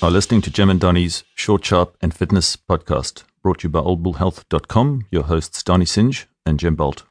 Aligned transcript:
are 0.00 0.10
listening 0.10 0.40
to 0.42 0.50
Jem 0.50 0.70
and 0.70 0.80
Donny's 0.80 1.24
Short, 1.34 1.64
Sharp, 1.64 1.96
and 2.00 2.14
Fitness 2.14 2.56
podcast, 2.56 3.24
brought 3.42 3.60
to 3.60 3.64
you 3.64 3.70
by 3.70 3.80
oldbullhealth.com. 3.80 5.06
Your 5.10 5.24
hosts, 5.24 5.62
Donny 5.62 5.84
Singe 5.84 6.28
and 6.46 6.60
Jem 6.60 6.76
Bolt. 6.76 7.04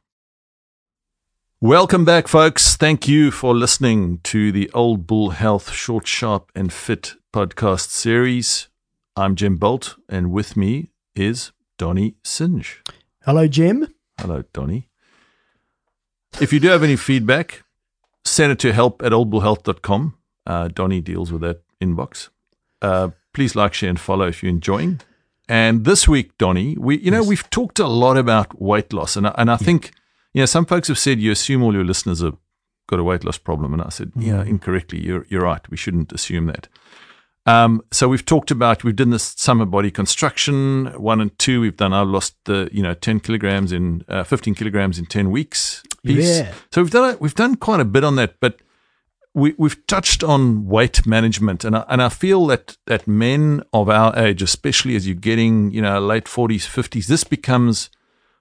Welcome 1.59 2.05
back, 2.05 2.27
folks. 2.27 2.77
Thank 2.77 3.07
you 3.07 3.31
for 3.31 3.53
listening 3.53 4.19
to 4.23 4.51
the 4.51 4.69
Old 4.73 5.05
Bull 5.05 5.31
Health 5.31 5.71
Short, 5.71 6.07
Sharp, 6.07 6.51
and 6.55 6.71
Fit 6.71 7.15
podcast 7.33 7.89
series. 7.89 8.69
I'm 9.15 9.35
Jem 9.35 9.57
Bolt, 9.57 9.95
and 10.07 10.31
with 10.31 10.55
me 10.55 10.91
is 11.15 11.51
Donny 11.77 12.15
Singe. 12.23 12.83
Hello, 13.25 13.47
Jem. 13.47 13.93
Hello, 14.19 14.43
Donny. 14.53 14.87
If 16.39 16.53
you 16.53 16.59
do 16.59 16.69
have 16.69 16.83
any 16.83 16.95
feedback, 16.95 17.63
send 18.23 18.51
it 18.51 18.59
to 18.59 18.71
help 18.71 19.01
at 19.03 19.11
oldbullhealth.com. 19.11 20.17
Uh, 20.45 20.67
Donny 20.69 21.01
deals 21.01 21.31
with 21.31 21.41
that 21.41 21.63
inbox. 21.81 22.29
Uh, 22.81 23.09
please 23.33 23.55
like, 23.55 23.73
share, 23.73 23.89
and 23.89 23.99
follow 23.99 24.27
if 24.27 24.41
you're 24.43 24.49
enjoying. 24.49 25.01
And 25.49 25.85
this 25.85 26.07
week, 26.07 26.37
Donny, 26.37 26.75
we 26.79 26.99
you 26.99 27.11
know 27.11 27.19
Yes. 27.21 27.27
we've 27.27 27.49
talked 27.49 27.79
a 27.79 27.87
lot 27.87 28.17
about 28.17 28.61
weight 28.61 28.91
loss, 28.93 29.15
and 29.15 29.27
I, 29.27 29.35
and 29.37 29.49
I 29.49 29.57
think 29.57 29.91
you 30.33 30.41
know 30.41 30.45
some 30.45 30.65
folks 30.65 30.87
have 30.89 30.99
said 30.99 31.19
you 31.19 31.31
assume 31.31 31.63
all 31.63 31.73
your 31.73 31.85
listeners 31.85 32.21
have 32.21 32.35
got 32.87 32.99
a 32.99 33.03
weight 33.03 33.23
loss 33.23 33.37
problem, 33.37 33.73
and 33.73 33.81
I 33.81 33.89
said 33.89 34.11
yeah, 34.15 34.43
incorrectly. 34.43 34.99
You're 34.99 35.25
you're 35.29 35.43
right. 35.43 35.61
We 35.69 35.77
shouldn't 35.77 36.11
assume 36.11 36.47
that. 36.47 36.67
Um, 37.45 37.81
so 37.91 38.09
we've 38.09 38.25
talked 38.25 38.51
about 38.51 38.83
we've 38.83 38.95
done 38.97 39.11
this 39.11 39.33
summer 39.37 39.65
body 39.65 39.89
construction 39.89 40.87
one 40.97 41.21
and 41.21 41.37
two. 41.39 41.61
We've 41.61 41.77
done. 41.77 41.93
I 41.93 42.01
lost 42.01 42.35
the 42.43 42.69
you 42.73 42.83
know 42.83 42.93
ten 42.93 43.21
kilograms 43.21 43.71
in 43.71 44.03
uh, 44.09 44.25
fifteen 44.25 44.53
kilograms 44.53 44.99
in 44.99 45.05
ten 45.05 45.31
weeks. 45.31 45.81
Piece. 46.03 46.39
Yeah. 46.39 46.53
So 46.71 46.81
we've 46.81 46.91
done 46.91 47.13
a, 47.13 47.17
we've 47.17 47.35
done 47.35 47.55
quite 47.55 47.79
a 47.79 47.85
bit 47.85 48.03
on 48.03 48.17
that, 48.17 48.35
but 48.41 48.59
we 49.37 49.53
we've 49.55 49.85
touched 49.85 50.23
on 50.23 50.65
weight 50.65 51.05
management, 51.05 51.63
and 51.63 51.77
I, 51.77 51.85
and 51.89 52.01
I 52.01 52.09
feel 52.09 52.47
that 52.47 52.75
that 52.85 53.07
men 53.07 53.61
of 53.71 53.87
our 53.87 54.17
age, 54.17 54.41
especially 54.41 54.95
as 54.95 55.07
you're 55.07 55.15
getting 55.15 55.71
you 55.71 55.81
know 55.81 55.99
late 55.99 56.27
forties, 56.27 56.65
fifties, 56.65 57.07
this 57.07 57.23
becomes 57.23 57.91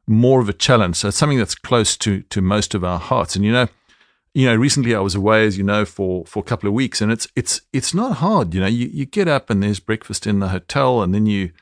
more 0.06 0.40
of 0.40 0.48
a 0.48 0.54
challenge. 0.54 0.96
So 0.96 1.08
it's 1.08 1.16
something 1.18 1.38
that's 1.38 1.54
close 1.54 1.98
to 1.98 2.22
to 2.22 2.40
most 2.40 2.74
of 2.74 2.82
our 2.82 2.98
hearts. 2.98 3.36
And 3.36 3.44
you 3.44 3.52
know, 3.52 3.68
you 4.32 4.46
know, 4.46 4.56
recently 4.56 4.94
I 4.94 5.00
was 5.00 5.14
away, 5.14 5.46
as 5.46 5.58
you 5.58 5.64
know, 5.64 5.84
for 5.84 6.24
for 6.24 6.40
a 6.40 6.48
couple 6.50 6.66
of 6.66 6.72
weeks, 6.72 7.02
and 7.02 7.12
it's 7.12 7.28
it's 7.36 7.60
it's 7.74 7.92
not 7.92 8.16
hard. 8.16 8.54
You 8.54 8.60
know, 8.62 8.66
you 8.66 8.86
you 8.86 9.04
get 9.04 9.28
up 9.28 9.50
and 9.50 9.62
there's 9.62 9.80
breakfast 9.80 10.26
in 10.26 10.40
the 10.40 10.48
hotel, 10.48 11.02
and 11.02 11.14
then 11.14 11.26
you. 11.26 11.52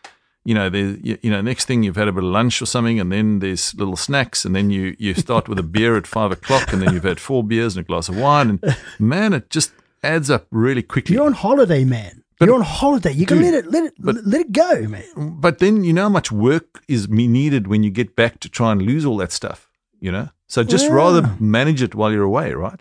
You 0.44 0.54
know, 0.54 0.68
there. 0.68 0.96
You, 1.02 1.18
you 1.22 1.30
know, 1.30 1.40
next 1.40 1.64
thing 1.64 1.82
you've 1.82 1.96
had 1.96 2.08
a 2.08 2.12
bit 2.12 2.22
of 2.24 2.30
lunch 2.30 2.60
or 2.60 2.66
something, 2.66 3.00
and 3.00 3.10
then 3.10 3.38
there's 3.38 3.74
little 3.74 3.96
snacks, 3.96 4.44
and 4.44 4.54
then 4.54 4.70
you 4.70 4.94
you 4.98 5.14
start 5.14 5.48
with 5.48 5.58
a 5.58 5.62
beer 5.62 5.96
at 5.96 6.06
five 6.06 6.32
o'clock, 6.32 6.72
and 6.72 6.82
then 6.82 6.92
you've 6.92 7.04
had 7.04 7.18
four 7.18 7.42
beers 7.42 7.76
and 7.76 7.84
a 7.84 7.86
glass 7.86 8.08
of 8.10 8.16
wine, 8.18 8.50
and 8.50 8.76
man, 8.98 9.32
it 9.32 9.48
just 9.50 9.72
adds 10.02 10.28
up 10.30 10.46
really 10.50 10.82
quickly. 10.82 11.14
You're 11.16 11.24
on 11.26 11.32
holiday, 11.32 11.84
man. 11.84 12.22
But- 12.38 12.46
You're 12.46 12.56
on 12.56 12.62
holiday. 12.62 13.12
You 13.12 13.26
can 13.26 13.38
Dude, 13.38 13.46
let 13.52 13.54
it 13.64 13.70
let 13.70 13.84
it 13.84 14.26
let 14.26 14.40
it 14.42 14.52
go, 14.52 14.82
man. 14.88 15.04
but 15.40 15.60
then 15.60 15.82
you 15.84 15.92
know 15.94 16.02
how 16.02 16.08
much 16.10 16.30
work 16.32 16.82
is 16.88 17.08
needed 17.08 17.66
when 17.68 17.82
you 17.82 17.90
get 17.90 18.14
back 18.16 18.40
to 18.40 18.48
try 18.50 18.72
and 18.72 18.82
lose 18.82 19.04
all 19.06 19.16
that 19.18 19.32
stuff, 19.32 19.70
you 20.00 20.10
know? 20.12 20.28
So 20.48 20.62
just 20.64 20.86
Yeah. 20.86 20.92
rather 20.94 21.36
manage 21.40 21.80
it 21.80 21.94
while 21.94 22.12
you're 22.12 22.24
away, 22.24 22.52
right? 22.52 22.80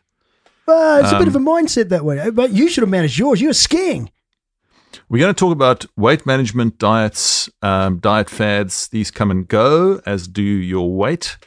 Well, 0.65 1.03
it's 1.03 1.11
a 1.13 1.19
bit 1.19 1.27
of 1.27 1.35
a 1.35 1.39
Um, 1.39 1.45
mindset 1.45 1.89
that 1.89 2.03
way. 2.03 2.29
But 2.31 2.51
you 2.51 2.67
should 2.67 2.81
have 2.81 2.89
managed 2.89 3.17
yours. 3.19 3.39
You 3.41 3.47
were 3.49 3.53
skiing. 3.53 4.09
We're 5.09 5.19
going 5.19 5.33
to 5.33 5.39
talk 5.39 5.51
about 5.51 5.85
weight 5.95 6.25
management, 6.25 6.77
diets, 6.77 7.49
um, 7.61 7.99
diet 7.99 8.29
fads. 8.29 8.87
These 8.87 9.11
come 9.11 9.31
and 9.31 9.47
go, 9.47 10.01
as 10.05 10.27
do 10.27 10.41
your 10.41 10.93
weight. 10.93 11.37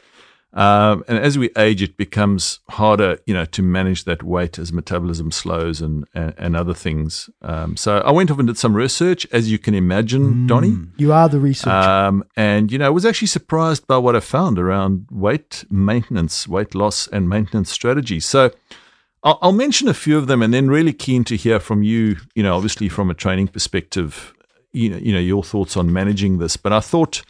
Um, 0.53 1.03
and 1.07 1.19
as 1.19 1.37
we 1.37 1.51
age, 1.55 1.83
it 1.83 1.97
becomes 1.97 2.61
harder, 2.69 3.19
you 3.27 3.33
know, 3.33 3.45
to 3.45 3.61
manage 3.61 4.05
that 4.05 4.23
weight 4.23 4.57
as 4.57 4.73
metabolism 4.73 5.29
slows 5.29 5.81
and 5.81 6.05
and, 6.15 6.33
and 6.37 6.55
other 6.55 6.73
things. 6.73 7.29
Um, 7.43 7.77
so 7.77 7.99
I 7.99 8.11
went 8.11 8.31
off 8.31 8.39
and 8.39 8.47
did 8.47 8.57
some 8.57 8.75
research, 8.75 9.27
as 9.31 9.51
you 9.51 9.59
can 9.59 9.75
imagine, 9.75 10.47
Donny. 10.47 10.75
You 10.97 11.13
are 11.13 11.29
the 11.29 11.39
researcher. 11.39 11.69
Um, 11.69 12.23
and 12.35 12.71
you 12.71 12.79
know, 12.79 12.87
I 12.87 12.89
was 12.89 13.05
actually 13.05 13.27
surprised 13.27 13.85
by 13.85 13.97
what 13.97 14.15
I 14.15 14.19
found 14.19 14.57
around 14.57 15.07
weight 15.11 15.63
maintenance, 15.69 16.47
weight 16.47 16.73
loss, 16.73 17.07
and 17.07 17.29
maintenance 17.29 17.69
strategies. 17.69 18.25
So 18.25 18.51
I'll, 19.23 19.39
I'll 19.41 19.51
mention 19.51 19.87
a 19.87 19.93
few 19.93 20.17
of 20.17 20.27
them, 20.27 20.41
and 20.41 20.53
then 20.53 20.69
really 20.69 20.93
keen 20.93 21.23
to 21.25 21.35
hear 21.35 21.59
from 21.59 21.83
you. 21.83 22.17
You 22.35 22.43
know, 22.43 22.55
obviously 22.55 22.89
from 22.89 23.09
a 23.09 23.13
training 23.13 23.49
perspective, 23.49 24.33
you 24.71 24.89
know, 24.89 24.97
you 24.97 25.13
know 25.13 25.19
your 25.19 25.43
thoughts 25.43 25.77
on 25.77 25.91
managing 25.91 26.37
this. 26.39 26.57
But 26.57 26.73
I 26.73 26.79
thought. 26.79 27.23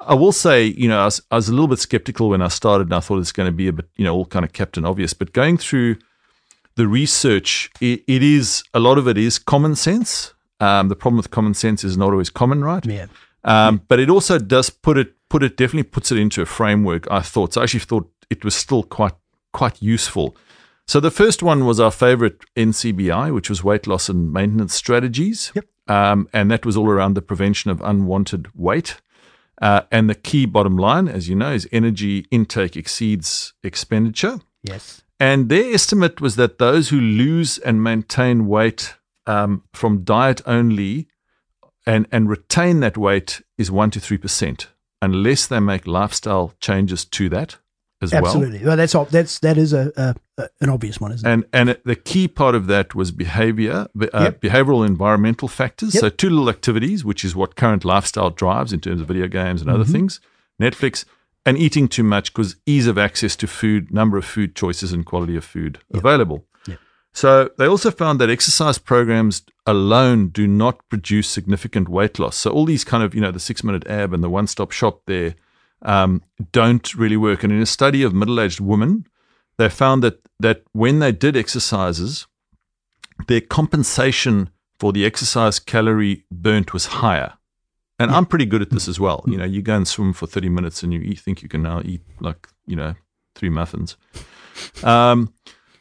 I 0.00 0.14
will 0.14 0.30
say, 0.30 0.64
you 0.64 0.86
know, 0.86 1.00
I 1.00 1.06
was, 1.06 1.20
I 1.32 1.34
was 1.34 1.48
a 1.48 1.52
little 1.52 1.66
bit 1.66 1.80
skeptical 1.80 2.28
when 2.28 2.40
I 2.40 2.46
started, 2.46 2.86
and 2.86 2.94
I 2.94 3.00
thought 3.00 3.18
it's 3.18 3.32
going 3.32 3.48
to 3.48 3.52
be 3.52 3.66
a 3.66 3.72
bit, 3.72 3.88
you 3.96 4.04
know, 4.04 4.14
all 4.14 4.26
kind 4.26 4.44
of 4.44 4.52
captain 4.52 4.84
obvious. 4.84 5.12
But 5.12 5.32
going 5.32 5.58
through 5.58 5.96
the 6.76 6.86
research, 6.86 7.68
it, 7.80 8.04
it 8.06 8.22
is 8.22 8.62
a 8.72 8.78
lot 8.78 8.96
of 8.96 9.08
it 9.08 9.18
is 9.18 9.40
common 9.40 9.74
sense. 9.74 10.34
Um, 10.60 10.88
the 10.88 10.94
problem 10.94 11.16
with 11.16 11.32
common 11.32 11.54
sense 11.54 11.82
is 11.82 11.96
not 11.96 12.12
always 12.12 12.30
common, 12.30 12.62
right? 12.64 12.86
yeah. 12.86 13.06
Um, 13.44 13.82
but 13.88 13.98
it 13.98 14.10
also 14.10 14.38
does 14.38 14.70
put 14.70 14.98
it 14.98 15.14
put 15.28 15.42
it 15.42 15.56
definitely 15.56 15.84
puts 15.84 16.10
it 16.12 16.18
into 16.18 16.42
a 16.42 16.46
framework. 16.46 17.10
I 17.10 17.20
thought 17.20 17.54
so. 17.54 17.60
I 17.60 17.64
actually 17.64 17.80
thought 17.80 18.10
it 18.30 18.44
was 18.44 18.54
still 18.54 18.82
quite 18.82 19.14
quite 19.52 19.80
useful. 19.82 20.36
So 20.88 21.00
the 21.00 21.10
first 21.10 21.42
one 21.42 21.66
was 21.66 21.78
our 21.78 21.90
favorite 21.90 22.40
NCBI, 22.56 23.34
which 23.34 23.50
was 23.50 23.62
weight 23.62 23.86
loss 23.86 24.08
and 24.08 24.32
maintenance 24.32 24.74
strategies. 24.74 25.52
Yep. 25.54 25.66
Um, 25.86 26.28
and 26.32 26.50
that 26.50 26.64
was 26.64 26.78
all 26.78 26.88
around 26.88 27.12
the 27.12 27.20
prevention 27.20 27.70
of 27.70 27.82
unwanted 27.82 28.48
weight. 28.54 28.98
Uh, 29.60 29.82
and 29.92 30.08
the 30.08 30.14
key 30.14 30.46
bottom 30.46 30.78
line, 30.78 31.06
as 31.06 31.28
you 31.28 31.34
know, 31.34 31.52
is 31.52 31.68
energy 31.72 32.24
intake 32.30 32.74
exceeds 32.74 33.52
expenditure. 33.62 34.40
Yes. 34.62 35.02
And 35.20 35.50
their 35.50 35.74
estimate 35.74 36.22
was 36.22 36.36
that 36.36 36.58
those 36.58 36.88
who 36.88 37.00
lose 37.00 37.58
and 37.58 37.84
maintain 37.84 38.46
weight 38.46 38.94
um, 39.26 39.64
from 39.74 40.04
diet 40.04 40.40
only 40.46 41.08
and, 41.84 42.06
and 42.10 42.30
retain 42.30 42.80
that 42.80 42.96
weight 42.96 43.42
is 43.58 43.68
1% 43.68 43.92
to 43.92 44.00
3%, 44.00 44.66
unless 45.02 45.46
they 45.46 45.60
make 45.60 45.86
lifestyle 45.86 46.54
changes 46.60 47.04
to 47.04 47.28
that 47.28 47.58
as 48.00 48.12
well. 48.12 48.24
Absolutely. 48.26 48.64
Well, 48.64 48.76
that's 48.76 48.92
that's 49.10 49.38
that 49.40 49.58
is 49.58 49.72
a, 49.72 49.92
a, 50.38 50.48
an 50.60 50.68
obvious 50.70 51.00
one, 51.00 51.12
isn't 51.12 51.26
it? 51.28 51.32
And 51.32 51.44
and 51.52 51.78
the 51.84 51.96
key 51.96 52.28
part 52.28 52.54
of 52.54 52.66
that 52.68 52.94
was 52.94 53.10
behavior, 53.10 53.88
uh, 54.00 54.06
Yep. 54.14 54.40
behavioral 54.40 54.86
environmental 54.86 55.48
factors. 55.48 55.94
Yep. 55.94 56.00
So 56.00 56.08
two 56.08 56.30
little 56.30 56.48
activities, 56.48 57.04
which 57.04 57.24
is 57.24 57.34
what 57.34 57.56
current 57.56 57.84
lifestyle 57.84 58.30
drives 58.30 58.72
in 58.72 58.80
terms 58.80 59.00
of 59.00 59.08
video 59.08 59.26
games 59.28 59.60
and 59.60 59.70
other 59.70 59.84
Mm-hmm. 59.84 59.92
things, 59.92 60.20
Netflix, 60.60 61.04
and 61.44 61.56
eating 61.58 61.88
too 61.88 62.02
much 62.04 62.32
because 62.32 62.56
ease 62.66 62.86
of 62.86 62.98
access 62.98 63.34
to 63.36 63.46
food, 63.46 63.92
number 63.92 64.16
of 64.18 64.24
food 64.24 64.54
choices, 64.54 64.92
and 64.92 65.04
quality 65.06 65.36
of 65.36 65.44
food 65.44 65.78
available. 65.92 66.44
So 67.14 67.50
they 67.58 67.66
also 67.66 67.90
found 67.90 68.20
that 68.20 68.30
exercise 68.30 68.78
programs 68.78 69.42
alone 69.66 70.28
do 70.28 70.46
not 70.46 70.86
produce 70.88 71.26
significant 71.28 71.88
weight 71.88 72.18
loss. 72.20 72.36
So 72.36 72.50
all 72.50 72.64
these 72.64 72.84
kind 72.84 73.02
of 73.02 73.12
you 73.14 73.20
know 73.20 73.32
the 73.32 73.40
six 73.40 73.64
minute 73.64 73.86
ab 73.88 74.12
and 74.12 74.22
the 74.22 74.30
one 74.30 74.46
stop 74.46 74.70
shop 74.70 75.00
there 75.06 75.34
um, 75.82 76.22
don't 76.52 76.94
really 76.94 77.16
work. 77.16 77.42
And 77.42 77.52
in 77.52 77.60
a 77.60 77.66
study 77.66 78.02
of 78.02 78.14
middle 78.14 78.40
aged 78.40 78.60
women, 78.60 79.06
they 79.56 79.68
found 79.68 80.02
that 80.02 80.20
that 80.40 80.62
when 80.72 81.00
they 81.00 81.12
did 81.12 81.36
exercises, 81.36 82.26
their 83.26 83.40
compensation 83.40 84.50
for 84.78 84.92
the 84.92 85.04
exercise 85.04 85.58
calorie 85.58 86.24
burnt 86.30 86.72
was 86.72 86.86
higher. 86.86 87.34
And 87.98 88.12
I'm 88.12 88.26
pretty 88.26 88.46
good 88.46 88.62
at 88.62 88.70
this 88.70 88.86
as 88.86 89.00
well. 89.00 89.24
You 89.26 89.36
know, 89.36 89.44
you 89.44 89.60
go 89.60 89.74
and 89.74 89.88
swim 89.88 90.12
for 90.12 90.28
30 90.28 90.48
minutes 90.50 90.84
and 90.84 90.92
you 90.92 91.00
eat, 91.00 91.18
think 91.18 91.42
you 91.42 91.48
can 91.48 91.62
now 91.62 91.82
eat 91.84 92.00
like, 92.20 92.46
you 92.64 92.76
know, 92.76 92.94
three 93.34 93.48
muffins. 93.48 93.96
Um, 94.84 95.34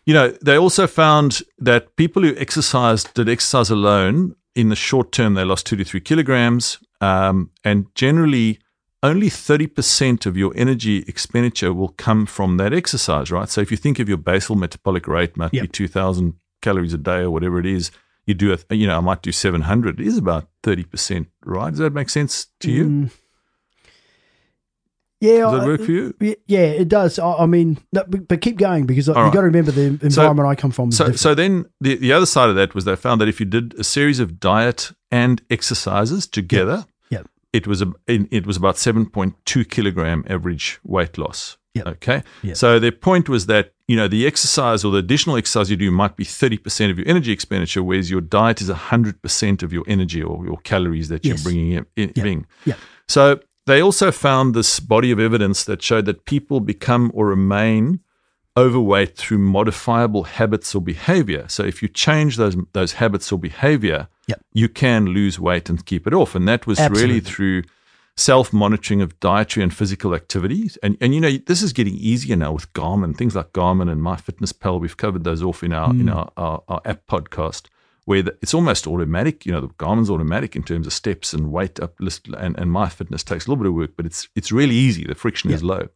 you 0.07 0.15
know, 0.15 0.29
they 0.41 0.57
also 0.57 0.87
found 0.87 1.41
that 1.59 1.95
people 1.95 2.23
who 2.23 2.35
exercised, 2.37 3.13
did 3.13 3.29
exercise 3.29 3.69
alone, 3.69 4.35
in 4.55 4.69
the 4.69 4.75
short 4.75 5.11
term, 5.11 5.35
they 5.35 5.43
lost 5.43 5.67
two 5.67 5.75
to 5.75 5.83
three 5.83 5.99
kilograms. 5.99 6.79
Um, 7.01 7.51
and 7.63 7.93
generally, 7.93 8.59
only 9.03 9.29
30% 9.29 10.25
of 10.25 10.35
your 10.35 10.51
energy 10.55 11.03
expenditure 11.07 11.71
will 11.73 11.89
come 11.89 12.25
from 12.25 12.57
that 12.57 12.73
exercise, 12.73 13.31
right? 13.31 13.47
So 13.49 13.61
if 13.61 13.69
you 13.71 13.77
think 13.77 13.99
of 13.99 14.09
your 14.09 14.17
basal 14.17 14.55
metabolic 14.55 15.07
rate 15.07 15.38
might 15.38 15.51
be 15.51 15.67
2000 15.67 16.33
calories 16.61 16.94
a 16.94 16.97
day 16.97 17.19
or 17.19 17.29
whatever 17.31 17.59
it 17.59 17.65
is, 17.65 17.91
you 18.25 18.33
do 18.33 18.51
a, 18.53 18.75
you 18.75 18.88
know, 18.88 18.97
I 18.97 19.01
might 19.01 19.21
do 19.21 19.31
700. 19.31 19.99
It 19.99 20.07
is 20.07 20.17
about 20.17 20.49
30%, 20.63 21.27
right? 21.45 21.69
Does 21.69 21.79
that 21.79 21.94
make 21.94 22.09
sense 22.09 22.47
to 22.61 22.71
you? 22.71 22.85
Mm. 22.85 23.11
Yeah. 25.19 25.39
Does 25.39 25.51
that 25.53 25.61
I- 25.61 25.65
work 25.65 25.81
for 25.81 25.91
you? 25.91 26.13
Yeah, 26.47 26.59
it 26.65 26.88
does. 26.89 27.17
I, 27.19 27.33
I 27.33 27.45
mean, 27.45 27.77
no, 27.93 28.03
but, 28.07 28.27
but 28.27 28.41
keep 28.41 28.57
going 28.57 28.85
because 28.85 29.09
All 29.09 29.15
you 29.15 29.21
right. 29.21 29.33
got 29.33 29.41
to 29.41 29.45
remember 29.47 29.71
the 29.71 30.00
environment 30.01 30.47
I 30.47 30.55
come 30.55 30.71
from. 30.71 30.91
So, 30.91 31.11
so 31.13 31.33
then 31.33 31.65
the, 31.81 31.95
the 31.95 32.13
other 32.13 32.25
side 32.25 32.50
of 32.50 32.55
that 32.55 32.75
was 32.75 32.85
they 32.85 32.95
found 32.95 33.21
that 33.21 33.27
if 33.27 33.39
you 33.39 33.45
did 33.45 33.73
a 33.79 33.83
series 33.83 34.19
of 34.19 34.39
diet 34.39 34.91
and 35.11 35.41
exercises 35.50 36.27
together, 36.27 36.77
Yep. 36.77 36.88
It 37.53 37.65
was 37.67 37.81
a, 37.81 37.91
it 38.07 38.27
it 38.31 38.45
was 38.47 38.57
about 38.57 38.75
7.2 38.75 39.69
kilogram 39.69 40.23
average 40.27 40.79
weight 40.83 41.17
loss. 41.17 41.57
Yep. 41.73 41.88
Okay. 41.88 42.23
Yep. 42.44 42.57
So 42.57 42.79
their 42.79 42.91
point 42.91 43.29
was 43.29 43.45
that, 43.45 43.73
you 43.88 43.95
know, 43.95 44.07
the 44.07 44.25
exercise 44.25 44.83
or 44.83 44.91
the 44.91 44.97
additional 44.97 45.38
exercise 45.38 45.69
you 45.69 45.77
do 45.77 45.91
might 45.91 46.15
be 46.15 46.25
30% 46.25 46.89
of 46.89 46.97
your 46.97 47.07
energy 47.07 47.31
expenditure, 47.31 47.83
whereas 47.83 48.09
your 48.09 48.21
diet 48.21 48.61
is 48.61 48.69
100% 48.69 49.63
of 49.63 49.71
your 49.71 49.83
energy 49.88 50.23
or 50.23 50.44
your 50.44 50.57
calories 50.63 51.09
that 51.09 51.23
you're 51.23 51.35
Yes. 51.35 51.44
bringing 51.44 51.71
in. 51.73 51.85
in, 51.95 52.11
Yep. 52.15 52.25
in. 52.25 52.45
Yep. 52.65 52.79
So 53.07 53.39
they 53.67 53.79
also 53.81 54.11
found 54.11 54.55
this 54.55 54.79
body 54.79 55.11
of 55.11 55.19
evidence 55.19 55.63
that 55.65 55.81
showed 55.83 56.05
that 56.05 56.25
people 56.25 56.59
become 56.61 57.11
or 57.13 57.27
remain 57.27 58.00
overweight 58.57 59.15
through 59.15 59.38
modifiable 59.38 60.23
habits 60.23 60.73
or 60.73 60.81
behavior. 60.81 61.45
So 61.47 61.63
if 61.63 61.81
you 61.83 61.88
change 61.89 62.38
those 62.38 62.57
those 62.73 62.93
habits 62.93 63.31
or 63.31 63.38
behavior, 63.38 64.07
Yep. 64.27 64.41
you 64.53 64.68
can 64.68 65.06
lose 65.06 65.39
weight 65.39 65.69
and 65.69 65.85
keep 65.85 66.06
it 66.06 66.13
off. 66.13 66.35
And 66.35 66.47
that 66.47 66.68
was 66.68 66.79
Absolutely. 66.79 67.07
really 67.07 67.19
through 67.21 67.63
self 68.18 68.51
monitoring 68.51 69.01
of 69.01 69.18
dietary 69.19 69.63
and 69.63 69.74
physical 69.74 70.13
activities. 70.13 70.77
And, 70.83 70.97
and, 71.00 71.15
you 71.15 71.21
know, 71.21 71.31
this 71.45 71.62
is 71.62 71.71
getting 71.71 71.95
easier 71.95 72.35
now 72.35 72.51
with 72.51 72.71
Garmin, 72.74 73.15
things 73.15 73.35
like 73.35 73.53
Garmin 73.53 73.89
and 73.89 74.01
MyFitnessPal. 74.01 74.81
We've 74.81 74.97
covered 74.97 75.24
those 75.24 75.41
off 75.41 75.63
in 75.63 75.71
our, 75.71 75.91
in 75.91 76.07
hmm. 76.07 76.09
our, 76.09 76.31
our, 76.35 76.63
our 76.68 76.81
app 76.83 77.07
podcast. 77.07 77.68
Where 78.06 78.21
the, 78.21 78.38
it's 78.41 78.53
almost 78.53 78.88
automatic, 78.88 79.45
you 79.45 79.51
know, 79.51 79.59
the 79.59 79.68
Garmin's 79.68 80.09
automatic 80.09 80.56
in 80.56 80.63
terms 80.63 80.88
of 80.88 80.94
steps 80.94 81.33
and 81.33 81.51
weight 81.51 81.77
up 81.81 82.00
list, 82.00 82.29
and, 82.38 82.57
and 82.57 82.71
MyFitness 82.71 83.25
takes 83.25 83.45
a 83.45 83.50
little 83.50 83.57
bit 83.57 83.68
of 83.68 83.74
work, 83.74 83.91
but 83.97 84.06
it's 84.06 84.29
it's 84.33 84.50
really 84.50 84.75
easy. 84.75 85.03
The 85.03 85.13
friction 85.13 85.51
is 85.51 85.62
low. 85.62 85.89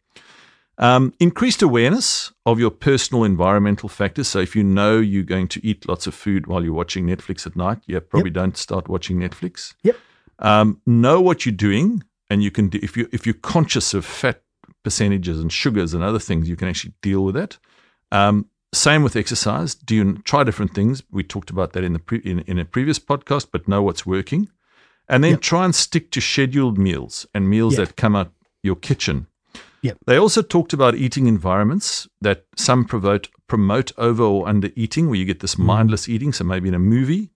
Um, 0.82 1.14
increased 1.20 1.62
awareness 1.62 2.32
of 2.46 2.60
your 2.60 2.72
personal 2.72 3.24
environmental 3.24 3.88
factors. 3.88 4.28
So 4.28 4.40
if 4.40 4.56
you 4.56 4.64
know 4.64 4.98
you're 5.00 5.22
going 5.24 5.48
to 5.50 5.64
eat 5.66 5.88
lots 5.88 6.08
of 6.08 6.16
food 6.16 6.48
while 6.48 6.64
you're 6.64 6.74
watching 6.74 7.06
Netflix 7.06 7.46
at 7.46 7.56
night, 7.56 7.80
yeah, 7.86 8.00
probably 8.00 8.32
don't 8.32 8.58
start 8.58 8.90
watching 8.90 9.20
Netflix. 9.20 9.76
Yep. 9.84 9.96
Um, 10.40 10.82
know 10.88 11.22
what 11.22 11.46
you're 11.46 11.54
doing, 11.56 12.04
and 12.32 12.42
you 12.42 12.50
can 12.50 12.70
do, 12.70 12.80
if 12.82 12.98
you 12.98 13.08
if 13.12 13.28
you're 13.28 13.36
conscious 13.36 13.94
of 13.94 14.06
fat 14.06 14.42
percentages 14.82 15.40
and 15.40 15.54
sugars 15.54 15.94
and 15.94 16.04
other 16.04 16.18
things, 16.18 16.50
you 16.50 16.56
can 16.56 16.68
actually 16.68 16.94
deal 17.04 17.24
with 17.24 17.36
that. 17.36 17.60
Um, 18.12 18.48
same 18.74 19.04
with 19.04 19.16
exercise. 19.16 19.76
Do 19.76 19.94
you 19.96 20.18
try 20.24 20.44
different 20.44 20.74
things? 20.74 21.04
We 21.12 21.22
talked 21.24 21.52
about 21.52 21.74
that 21.74 21.84
in 21.84 21.94
the 21.94 22.00
pre, 22.00 22.18
in, 22.20 22.40
in 22.48 22.58
a 22.58 22.66
previous 22.66 22.98
podcast, 22.98 23.50
but 23.52 23.68
know 23.68 23.84
what's 23.84 24.08
working, 24.08 24.50
and 25.08 25.24
then 25.24 25.32
Yep. 25.34 25.42
try 25.42 25.66
and 25.66 25.76
stick 25.76 26.10
to 26.12 26.22
scheduled 26.22 26.80
meals 26.80 27.28
and 27.36 27.48
meals 27.48 27.78
Yeah. 27.78 27.86
that 27.86 27.96
come 27.98 28.16
out 28.16 28.32
your 28.64 28.76
kitchen. 28.78 29.28
Yep. 29.84 29.98
They 30.06 30.18
also 30.18 30.42
talked 30.42 30.74
about 30.74 30.96
eating 30.96 31.28
environments 31.28 32.08
that 32.22 32.46
some 32.56 32.86
promote 32.86 33.30
promote 33.48 33.92
over 33.98 34.24
or 34.24 34.48
under 34.48 34.70
eating, 34.76 35.08
where 35.10 35.18
you 35.20 35.26
get 35.26 35.40
this 35.40 35.58
mindless 35.58 36.08
eating. 36.08 36.32
So 36.34 36.44
maybe 36.44 36.70
in 36.70 36.76
a 36.76 36.80
movie. 36.80 37.32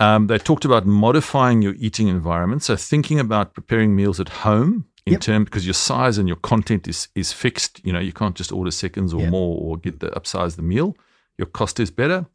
Um, 0.00 0.28
they 0.28 0.38
talked 0.38 0.64
about 0.64 0.86
modifying 0.86 1.60
your 1.60 1.74
eating 1.76 2.06
environment. 2.08 2.62
So 2.62 2.76
thinking 2.76 3.18
about 3.18 3.52
preparing 3.52 3.96
meals 3.96 4.20
at 4.20 4.28
home 4.28 4.86
in 5.04 5.14
Yep. 5.14 5.20
terms 5.22 5.44
because 5.46 5.66
your 5.66 5.74
size 5.74 6.18
and 6.18 6.28
your 6.28 6.36
content 6.36 6.86
is 6.86 7.08
is 7.16 7.32
fixed. 7.32 7.80
You 7.84 7.92
know, 7.92 7.98
you 7.98 8.12
can't 8.12 8.36
just 8.36 8.52
order 8.52 8.70
seconds 8.70 9.12
or 9.12 9.22
Yep. 9.22 9.30
more 9.30 9.58
or 9.60 9.76
get 9.76 9.98
the 10.00 10.10
upsize 10.10 10.54
the 10.56 10.62
meal. 10.62 10.96
Your 11.36 11.46
cost 11.46 11.80
is 11.80 11.90
better. 11.90 12.26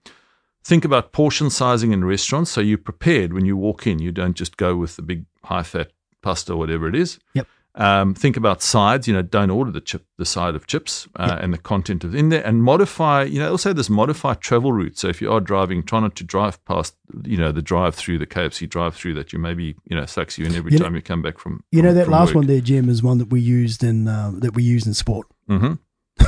Think 0.66 0.86
about 0.86 1.12
portion 1.14 1.50
sizing 1.50 1.92
in 1.94 2.04
restaurants. 2.06 2.52
So 2.52 2.62
you're 2.62 2.78
prepared 2.78 3.32
when 3.34 3.46
you 3.46 3.56
walk 3.58 3.88
in. 3.88 4.00
You 4.00 4.12
don't 4.12 4.36
just 4.36 4.58
go 4.58 4.76
with 4.76 4.96
the 4.98 5.02
big 5.02 5.26
high 5.46 5.64
fat 5.64 5.92
pasta 6.22 6.54
or 6.54 6.58
whatever 6.58 6.88
it 6.88 6.96
is. 6.96 7.20
Yep. 7.34 7.48
Um, 7.76 8.14
think 8.14 8.38
about 8.38 8.62
sides. 8.62 9.08
You 9.08 9.16
know, 9.16 9.24
don't 9.24 9.50
order 9.50 9.72
the 9.72 9.82
chip, 9.82 10.06
the 10.20 10.26
side 10.26 10.54
of 10.54 10.68
chips, 10.68 11.08
uh, 11.16 11.40
and 11.42 11.52
the 11.52 11.58
content 11.58 12.04
of 12.04 12.14
in 12.14 12.30
there, 12.30 12.46
and 12.46 12.64
modify. 12.64 13.24
You 13.24 13.40
know, 13.40 13.50
also 13.50 13.74
this 13.74 13.90
modify 13.90 14.36
travel 14.36 14.72
route. 14.72 14.98
So 15.00 15.08
if 15.08 15.22
you 15.22 15.32
are 15.32 15.40
driving, 15.42 15.82
try 15.82 16.00
not 16.00 16.16
to 16.18 16.24
drive 16.24 16.64
past. 16.66 16.96
You 17.26 17.38
know, 17.38 17.52
the 17.52 17.64
drive 17.64 17.96
through 17.96 18.20
the 18.20 18.28
KFC 18.28 18.70
drive 18.70 18.94
through 18.96 19.16
that 19.16 19.34
you 19.34 19.40
maybe 19.40 19.76
you 19.86 19.96
know 19.96 20.06
sucks 20.06 20.38
you 20.38 20.46
in 20.46 20.54
every 20.56 20.72
You 20.74 20.78
know- 20.78 20.86
time 20.86 20.96
you 20.96 21.02
come 21.02 21.22
back 21.24 21.40
from. 21.40 21.64
You 21.72 21.82
know 21.82 21.90
from- 21.90 21.96
that 21.96 22.04
from 22.06 22.12
last 22.14 22.28
work. 22.30 22.36
one 22.36 22.48
there, 22.48 22.62
Jem, 22.62 22.90
is 22.90 23.02
one 23.02 23.18
that 23.18 23.30
we 23.32 23.42
used 23.42 23.84
in 23.84 24.08
um, 24.08 24.40
that 24.42 24.54
we 24.54 24.62
used 24.62 24.86
in 24.86 24.94
sport. 24.94 25.28
Mhm. 25.50 25.80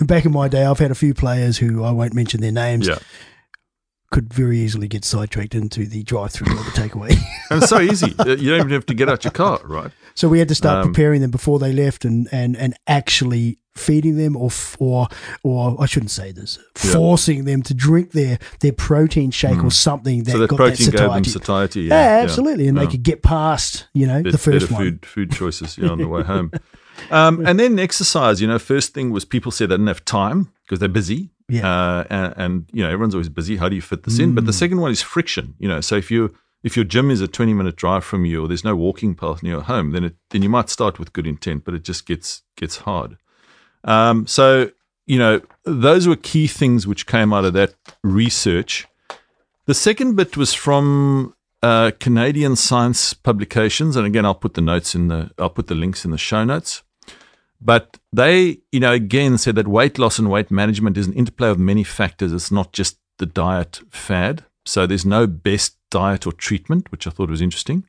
Back 0.00 0.24
in 0.24 0.32
my 0.32 0.48
day, 0.48 0.64
I've 0.64 0.78
had 0.78 0.90
a 0.90 0.94
few 0.96 1.14
players 1.14 1.58
who 1.58 1.84
I 1.84 1.90
won't 1.92 2.12
mention 2.14 2.40
their 2.40 2.50
names 2.52 2.88
Yeah, 2.88 2.98
could 4.10 4.32
very 4.32 4.58
easily 4.58 4.88
get 4.88 5.04
sidetracked 5.04 5.54
into 5.54 5.84
the 5.86 6.02
drive-through 6.02 6.50
or 6.52 6.62
the 6.64 6.70
takeaway. 6.70 7.10
and 7.50 7.62
it's 7.62 7.68
so 7.68 7.78
easy. 7.80 8.08
You 8.10 8.24
don't 8.50 8.60
even 8.60 8.70
have 8.70 8.86
to 8.86 8.94
get 8.94 9.08
out 9.08 9.24
your 9.24 9.32
car, 9.32 9.60
right? 9.64 9.90
so 10.14 10.28
we 10.28 10.38
had 10.40 10.48
to 10.48 10.54
start 10.54 10.84
Um, 10.84 10.92
preparing 10.92 11.20
them 11.20 11.30
before 11.30 11.58
they 11.60 11.72
left, 11.72 12.04
and 12.04 12.26
and 12.32 12.56
and 12.56 12.74
actually 12.86 13.58
feeding 13.76 14.16
them, 14.16 14.34
or 14.36 14.50
or 14.80 15.06
or 15.44 15.76
I 15.80 15.86
shouldn't 15.86 16.10
say 16.10 16.32
this, 16.32 16.58
Yeah. 16.82 16.92
forcing 16.92 17.44
them 17.44 17.62
to 17.62 17.74
drink 17.74 18.10
their 18.12 18.38
their 18.60 18.72
protein 18.72 19.30
shake 19.30 19.62
or 19.62 19.70
something 19.70 20.24
that 20.24 20.34
Mm. 20.34 20.38
so 20.38 20.46
got 20.48 20.56
protein 20.56 20.86
that 20.86 20.92
gave 20.96 21.00
them 21.12 21.24
satiety. 21.24 21.30
satiety. 21.30 21.80
yeah, 21.82 22.20
absolutely, 22.24 22.66
and 22.66 22.76
Yeah. 22.76 22.84
they 22.84 22.90
could 22.90 23.02
get 23.04 23.22
past 23.22 23.86
you 23.94 24.06
know 24.06 24.22
Bit- 24.22 24.32
the 24.32 24.38
first 24.38 24.64
better 24.68 24.74
one. 24.74 24.82
food 24.82 25.06
food 25.06 25.30
choices 25.32 25.78
yeah, 25.78 25.90
on 25.90 25.98
the 25.98 26.08
way 26.08 26.22
home. 26.34 26.50
Um, 27.12 27.46
and 27.46 27.60
then 27.60 27.78
exercise. 27.78 28.40
You 28.40 28.48
know, 28.48 28.58
first 28.58 28.92
thing 28.94 29.10
was 29.12 29.24
people 29.24 29.52
said 29.52 29.68
they 29.68 29.74
didn't 29.74 29.86
have 29.86 30.04
time 30.04 30.48
because 30.64 30.80
they're 30.80 30.88
busy. 30.88 31.30
Yeah. 31.48 31.68
Uh, 31.68 32.04
and, 32.10 32.34
and 32.36 32.70
you 32.72 32.82
know 32.82 32.90
everyone's 32.90 33.14
always 33.14 33.28
busy. 33.28 33.56
How 33.56 33.68
do 33.68 33.74
you 33.74 33.82
fit 33.82 34.02
this 34.02 34.18
in? 34.18 34.34
But 34.34 34.46
the 34.46 34.52
second 34.52 34.80
one 34.80 34.90
is 34.90 35.00
friction. 35.00 35.54
You 35.58 35.68
know, 35.68 35.80
so 35.80 35.96
if 35.96 36.10
you 36.10 36.34
if 36.62 36.76
your 36.76 36.84
gym 36.84 37.10
is 37.10 37.20
a 37.20 37.28
twenty 37.28 37.54
minute 37.54 37.76
drive 37.76 38.04
from 38.04 38.24
you, 38.24 38.44
or 38.44 38.48
there's 38.48 38.64
no 38.64 38.76
walking 38.76 39.14
path 39.14 39.42
near 39.42 39.54
your 39.54 39.62
home, 39.62 39.92
then 39.92 40.04
it 40.04 40.16
then 40.30 40.42
you 40.42 40.48
might 40.48 40.68
start 40.68 40.98
with 40.98 41.12
good 41.12 41.26
intent, 41.26 41.64
but 41.64 41.74
it 41.74 41.84
just 41.84 42.06
gets 42.06 42.42
gets 42.56 42.78
hard. 42.78 43.16
Um, 43.84 44.26
so 44.26 44.70
you 45.06 45.18
know 45.18 45.40
those 45.64 46.06
were 46.06 46.16
key 46.16 46.46
things 46.48 46.86
which 46.86 47.06
came 47.06 47.32
out 47.32 47.44
of 47.44 47.54
that 47.54 47.74
research. 48.02 48.86
The 49.64 49.74
second 49.74 50.16
bit 50.16 50.36
was 50.36 50.52
from 50.54 51.34
uh, 51.62 51.92
Canadian 51.98 52.56
science 52.56 53.14
publications, 53.14 53.96
and 53.96 54.06
again, 54.06 54.24
I'll 54.24 54.34
put 54.34 54.54
the 54.54 54.60
notes 54.60 54.94
in 54.94 55.08
the 55.08 55.30
I'll 55.38 55.50
put 55.50 55.68
the 55.68 55.74
links 55.74 56.04
in 56.04 56.10
the 56.10 56.18
show 56.18 56.44
notes. 56.44 56.82
But 57.60 57.98
they, 58.12 58.58
you 58.70 58.80
know, 58.80 58.92
again 58.92 59.38
said 59.38 59.56
that 59.56 59.68
weight 59.68 59.98
loss 59.98 60.18
and 60.18 60.30
weight 60.30 60.50
management 60.50 60.96
is 60.96 61.06
an 61.06 61.12
interplay 61.14 61.48
of 61.48 61.58
many 61.58 61.84
factors. 61.84 62.32
It's 62.32 62.52
not 62.52 62.72
just 62.72 62.98
the 63.18 63.26
diet 63.26 63.80
fad. 63.90 64.44
So 64.64 64.86
there's 64.86 65.06
no 65.06 65.26
best 65.26 65.76
diet 65.90 66.26
or 66.26 66.32
treatment, 66.32 66.92
which 66.92 67.06
I 67.06 67.10
thought 67.10 67.30
was 67.30 67.40
interesting. 67.40 67.84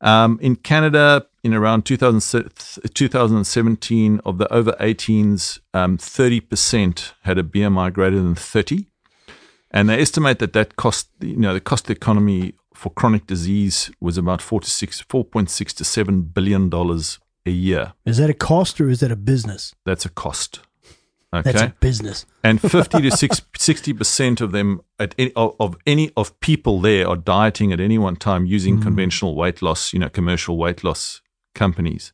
Um, 0.00 0.38
in 0.42 0.56
Canada, 0.56 1.26
in 1.42 1.52
around 1.54 1.84
2000, 1.84 2.20
2017, 2.94 4.20
of 4.24 4.38
the 4.38 4.52
over 4.52 4.72
18s, 4.72 5.60
um, 5.74 5.98
30% 5.98 7.12
had 7.22 7.38
a 7.38 7.42
BMI 7.42 7.92
greater 7.92 8.16
than 8.16 8.34
30 8.34 8.86
and 9.70 9.90
they 9.90 10.00
estimate 10.00 10.38
that 10.38 10.52
that 10.54 10.76
cost 10.76 11.08
you 11.20 11.36
know 11.36 11.52
the 11.52 11.60
cost 11.60 11.84
of 11.84 11.88
the 11.88 11.94
economy 11.94 12.54
for 12.74 12.90
chronic 12.90 13.26
disease 13.26 13.90
was 14.00 14.18
about 14.18 14.42
four 14.42 14.60
to 14.60 14.70
six, 14.70 15.00
four 15.00 15.24
point 15.24 15.50
six 15.50 15.72
to 15.74 15.84
seven 15.84 16.22
billion 16.22 16.68
dollars 16.68 17.18
a 17.46 17.50
year. 17.50 17.92
Is 18.04 18.18
that 18.18 18.30
a 18.30 18.34
cost 18.34 18.80
or 18.80 18.88
is 18.88 19.00
that 19.00 19.10
a 19.12 19.16
business? 19.16 19.74
That's 19.84 20.04
a 20.04 20.08
cost. 20.10 20.60
That's 21.32 21.48
Okay, 21.48 21.66
a 21.66 21.74
business. 21.80 22.24
and 22.44 22.60
fifty 22.60 23.02
to 23.02 23.10
60 23.56 23.92
percent 23.92 24.40
of 24.40 24.52
them 24.52 24.80
at 24.98 25.14
any, 25.18 25.32
of, 25.34 25.56
of 25.58 25.76
any 25.86 26.10
of 26.16 26.38
people 26.40 26.80
there 26.80 27.06
are 27.08 27.16
dieting 27.16 27.72
at 27.72 27.80
any 27.80 27.98
one 27.98 28.16
time 28.16 28.46
using 28.46 28.80
conventional 28.80 29.34
weight 29.34 29.60
loss, 29.60 29.92
you 29.92 29.98
know, 29.98 30.08
commercial 30.08 30.56
weight 30.56 30.82
loss 30.84 31.20
companies. 31.54 32.12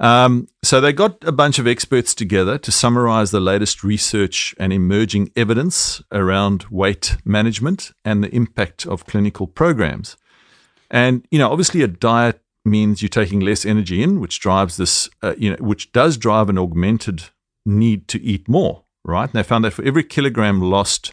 Um, 0.00 0.46
so 0.62 0.80
they 0.80 0.92
got 0.92 1.22
a 1.24 1.32
bunch 1.32 1.58
of 1.58 1.66
experts 1.66 2.14
together 2.14 2.56
to 2.58 2.70
summarize 2.70 3.32
the 3.32 3.40
latest 3.40 3.82
research 3.82 4.54
and 4.56 4.72
emerging 4.72 5.32
evidence 5.34 6.00
around 6.12 6.66
weight 6.70 7.16
management 7.24 7.90
and 8.04 8.22
the 8.22 8.32
impact 8.32 8.86
of 8.86 9.06
clinical 9.06 9.48
programs. 9.48 10.16
And 10.90 11.26
you 11.32 11.38
know, 11.40 11.50
obviously, 11.50 11.82
a 11.82 11.88
diet 11.88 12.40
means 12.70 13.02
you're 13.02 13.08
taking 13.08 13.40
less 13.40 13.64
energy 13.64 14.02
in, 14.02 14.20
which 14.20 14.40
drives 14.40 14.76
this, 14.76 15.08
uh, 15.22 15.34
you 15.38 15.50
know, 15.50 15.56
which 15.60 15.92
does 15.92 16.16
drive 16.16 16.48
an 16.48 16.58
augmented 16.58 17.24
need 17.64 18.08
to 18.08 18.22
eat 18.22 18.48
more. 18.48 18.84
Right? 19.04 19.24
And 19.24 19.32
they 19.32 19.42
found 19.42 19.64
that 19.64 19.72
for 19.72 19.84
every 19.84 20.04
kilogram 20.04 20.60
lost, 20.60 21.12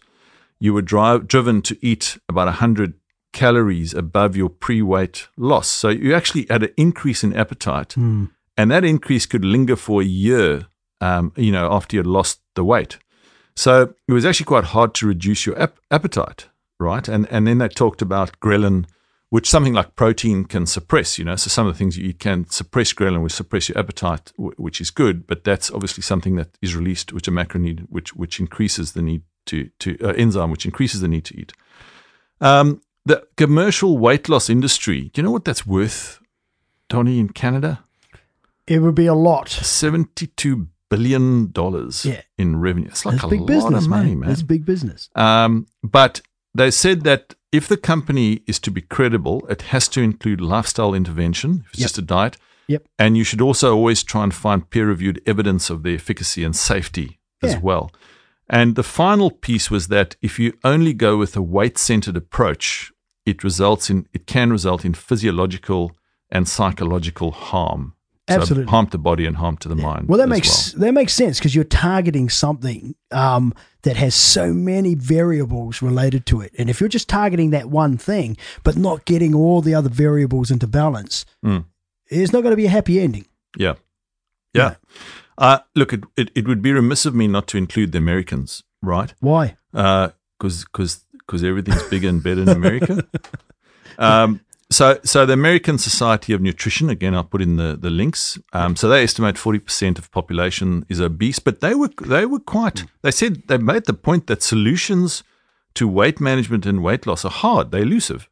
you 0.60 0.74
were 0.74 0.82
drive, 0.82 1.28
driven 1.28 1.62
to 1.64 1.78
eat 1.82 2.18
about 2.28 2.48
100 2.48 2.96
calories 3.32 3.94
above 3.94 4.36
your 4.36 4.50
pre-weight 4.50 5.28
loss. 5.38 5.68
So 5.68 5.90
you 5.90 6.14
actually 6.14 6.48
had 6.50 6.64
an 6.64 6.74
increase 6.78 7.24
in 7.24 7.34
appetite 7.34 7.96
and 8.58 8.72
that 8.72 8.84
increase 8.84 9.26
could 9.26 9.44
linger 9.44 9.76
for 9.76 10.02
a 10.02 10.06
year, 10.06 10.68
um, 11.02 11.34
you 11.36 11.52
know, 11.52 11.72
after 11.72 11.98
you'd 11.98 12.08
lost 12.08 12.40
the 12.56 12.64
weight. 12.64 12.98
So 13.56 13.94
it 14.08 14.14
was 14.14 14.26
actually 14.26 14.46
quite 14.46 14.66
hard 14.66 14.94
to 14.96 15.08
reduce 15.08 15.46
your 15.46 15.60
ap- 15.62 15.80
appetite, 15.92 16.48
right? 16.80 17.08
And 17.08 17.28
and 17.30 17.48
then 17.48 17.58
they 17.60 17.68
talked 17.68 18.02
about 18.02 18.40
ghrelin, 18.40 18.86
which 19.30 19.50
something 19.50 19.74
like 19.74 19.96
protein 19.96 20.46
can 20.46 20.66
suppress. 20.66 21.18
You 21.20 21.26
know, 21.26 21.36
so 21.36 21.50
some 21.50 21.68
of 21.68 21.74
the 21.74 21.78
things 21.78 21.98
you 21.98 22.10
eat 22.10 22.20
can 22.20 22.50
suppress 22.50 22.94
ghrelin, 22.94 23.24
which 23.24 23.34
suppress 23.34 23.70
your 23.70 23.78
appetite, 23.78 24.32
which 24.38 24.80
is 24.80 24.92
good. 24.92 25.28
But 25.28 25.44
that's 25.44 25.72
obviously 25.72 26.02
something 26.04 26.36
that 26.36 26.50
is 26.62 26.76
released, 26.76 27.12
which 27.14 27.28
a 27.28 27.32
macro 27.32 27.60
need, 27.60 27.86
which 27.90 28.16
which 28.16 28.40
increases 28.40 28.94
the 28.94 29.02
need 29.02 29.24
to 29.48 29.70
to 29.80 29.98
uh, 30.02 30.14
enzyme, 30.14 30.52
which 30.52 30.66
increases 30.66 31.02
the 31.02 31.08
need 31.08 31.26
to 31.26 31.38
eat. 31.40 31.54
Um, 32.42 32.82
the 33.06 33.28
commercial 33.38 33.98
weight 33.98 34.28
loss 34.30 34.50
industry. 34.50 35.10
Do 35.14 35.22
you 35.22 35.24
know 35.24 35.32
what 35.32 35.46
that's 35.46 35.66
worth, 35.66 36.20
Donny, 36.90 37.20
in 37.20 37.30
Canada? 37.30 37.84
It 38.68 38.80
would 38.80 38.96
be 38.96 39.06
a 39.06 39.14
lot. 39.14 39.50
Seventy-two 39.50 40.68
billion 40.90 41.52
dollars 41.52 42.06
Yeah. 42.06 42.22
in 42.38 42.60
revenue. 42.60 42.88
It's 42.90 43.06
like 43.06 43.16
That's 43.16 43.26
a 43.26 43.28
big 43.28 43.42
lot 43.42 43.48
business, 43.48 43.84
of 43.86 43.90
money, 43.90 44.10
man. 44.10 44.20
man. 44.22 44.30
That's 44.30 44.42
big 44.44 44.66
business. 44.66 45.10
Um, 45.16 45.68
but 45.84 46.22
they 46.56 46.72
said 46.72 47.04
that 47.04 47.36
if 47.56 47.68
the 47.68 47.78
company 47.78 48.42
is 48.48 48.60
to 48.60 48.72
be 48.72 48.82
credible, 48.82 49.46
it 49.50 49.62
has 49.74 49.88
to 49.90 50.02
include 50.02 50.42
lifestyle 50.42 50.94
intervention. 50.94 51.52
If 51.66 51.70
it's 51.74 51.80
Yep. 51.80 51.86
just 51.86 51.98
a 51.98 52.02
diet, 52.02 52.38
Yep. 52.68 52.88
and 53.00 53.18
you 53.18 53.24
should 53.24 53.42
also 53.42 53.76
always 53.76 54.04
try 54.04 54.24
and 54.24 54.34
find 54.34 54.70
peer-reviewed 54.70 55.22
evidence 55.26 55.70
of 55.70 55.84
the 55.84 55.94
efficacy 55.96 56.44
and 56.44 56.56
safety 56.56 57.20
as 57.42 57.58
well. 57.58 57.92
And 58.50 58.76
the 58.76 58.84
final 58.84 59.30
piece 59.32 59.70
was 59.72 59.88
that 59.88 60.16
if 60.22 60.40
you 60.40 60.54
only 60.64 60.94
go 60.94 61.18
with 61.18 61.36
a 61.36 61.42
weight-centered 61.42 62.18
approach, 62.18 62.92
it 63.26 63.44
results 63.44 63.90
in 63.90 64.08
it 64.14 64.26
can 64.28 64.52
result 64.52 64.86
in 64.86 64.94
physiological 64.94 65.92
and 66.30 66.48
psychological 66.48 67.32
harm. 67.32 67.95
So 68.28 68.36
Absolutely. 68.38 68.72
harm 68.72 68.88
to 68.88 68.92
the 68.92 68.98
body 68.98 69.28
and 69.28 69.36
harm 69.38 69.56
to 69.58 69.70
the 69.70 69.76
mind. 69.76 70.08
Well, 70.08 70.18
that 70.18 70.28
makes 70.28 70.72
that 70.72 70.94
makes 70.94 71.14
sense 71.14 71.38
because 71.38 71.54
you're 71.54 71.64
targeting 71.64 72.28
something 72.28 72.96
um, 73.12 73.54
that 73.84 73.98
has 73.98 74.16
so 74.16 74.52
many 74.52 74.96
variables 74.96 75.84
related 75.84 76.26
to 76.28 76.42
it, 76.42 76.52
and 76.58 76.68
if 76.68 76.80
you're 76.80 76.90
just 76.90 77.08
targeting 77.08 77.52
that 77.52 77.70
one 77.70 77.98
thing 78.00 78.36
but 78.64 78.78
not 78.78 79.06
getting 79.06 79.36
all 79.36 79.62
the 79.62 79.76
other 79.76 79.90
variables 79.90 80.50
into 80.50 80.66
balance, 80.66 81.24
Mm. 81.46 81.66
it's 82.08 82.34
not 82.34 82.42
going 82.42 82.52
to 82.52 82.58
be 82.58 82.66
a 82.66 82.70
happy 82.70 83.00
ending. 83.00 83.28
Yeah. 83.58 83.76
Yeah. 84.56 84.76
Uh, 85.38 85.60
look, 85.76 85.94
it, 85.94 86.04
it, 86.18 86.32
it 86.34 86.48
would 86.48 86.62
be 86.64 86.72
remiss 86.74 87.06
of 87.06 87.14
me 87.14 87.28
not 87.28 87.46
to 87.50 87.58
include 87.58 87.92
the 87.92 88.00
Americans, 88.00 88.64
right? 88.82 89.14
Why? 89.20 89.56
Because 89.72 90.66
because 90.74 91.44
everything's 91.44 91.84
bigger 91.90 92.10
and 92.10 92.24
better 92.24 92.42
in 92.42 92.50
America. 92.50 93.06
Um, 93.98 94.42
so 94.76 95.00
so 95.04 95.26
the 95.26 95.34
American 95.34 95.78
Society 95.78 96.34
of 96.34 96.42
Nutrition, 96.42 96.90
again, 96.90 97.16
I'll 97.16 97.24
put 97.24 97.42
in 97.42 97.56
the, 97.56 97.78
the 97.80 97.90
links. 97.90 98.38
Um, 98.52 98.76
so 98.76 98.90
they 98.90 99.04
estimate 99.04 99.36
40% 99.36 99.98
of 99.98 100.12
population 100.12 100.86
is 100.90 101.00
obese, 101.00 101.40
but 101.40 101.62
they 101.62 101.74
were 101.74 101.90
they 102.02 102.26
were 102.26 102.40
quite, 102.40 102.84
they 103.02 103.12
said, 103.12 103.44
they 103.48 103.58
made 103.58 103.86
the 103.86 103.94
point 103.94 104.28
that 104.28 104.44
solutions 104.44 105.24
to 105.76 105.88
weight 105.88 106.20
management 106.20 106.66
and 106.66 106.84
weight 106.84 107.08
loss 107.08 107.24
are 107.24 107.32
hard, 107.32 107.72
they're 107.72 107.84
elusive. 107.84 108.28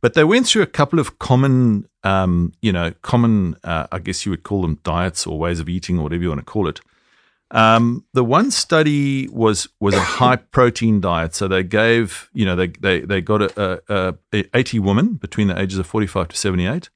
But 0.00 0.14
they 0.14 0.24
went 0.24 0.46
through 0.46 0.62
a 0.62 0.66
couple 0.66 0.98
of 0.98 1.18
common, 1.18 1.88
um, 2.04 2.52
you 2.62 2.72
know, 2.72 2.92
common, 3.02 3.56
uh, 3.64 3.86
I 3.90 3.98
guess 3.98 4.24
you 4.24 4.30
would 4.30 4.44
call 4.44 4.62
them 4.62 4.78
diets 4.84 5.26
or 5.26 5.38
ways 5.38 5.58
of 5.58 5.68
eating 5.68 5.98
or 5.98 6.02
whatever 6.04 6.22
you 6.22 6.28
want 6.28 6.40
to 6.40 6.44
call 6.44 6.68
it. 6.68 6.80
Um, 7.50 8.04
the 8.12 8.24
one 8.24 8.50
study 8.50 9.26
was 9.28 9.68
was 9.80 9.94
a 9.94 10.00
high 10.20 10.36
protein 10.36 11.00
diet. 11.00 11.34
So 11.34 11.48
they 11.48 11.62
gave, 11.62 12.28
you 12.34 12.44
know, 12.44 12.54
they 12.54 12.66
they, 12.68 13.00
they 13.00 13.20
got 13.22 13.40
a, 13.42 13.82
a, 13.88 14.14
a 14.34 14.44
80 14.54 14.78
women 14.80 15.14
between 15.14 15.48
the 15.48 15.58
ages 15.58 15.78
of 15.78 15.86
45 15.86 16.28
to 16.28 16.36
78, 16.36 16.90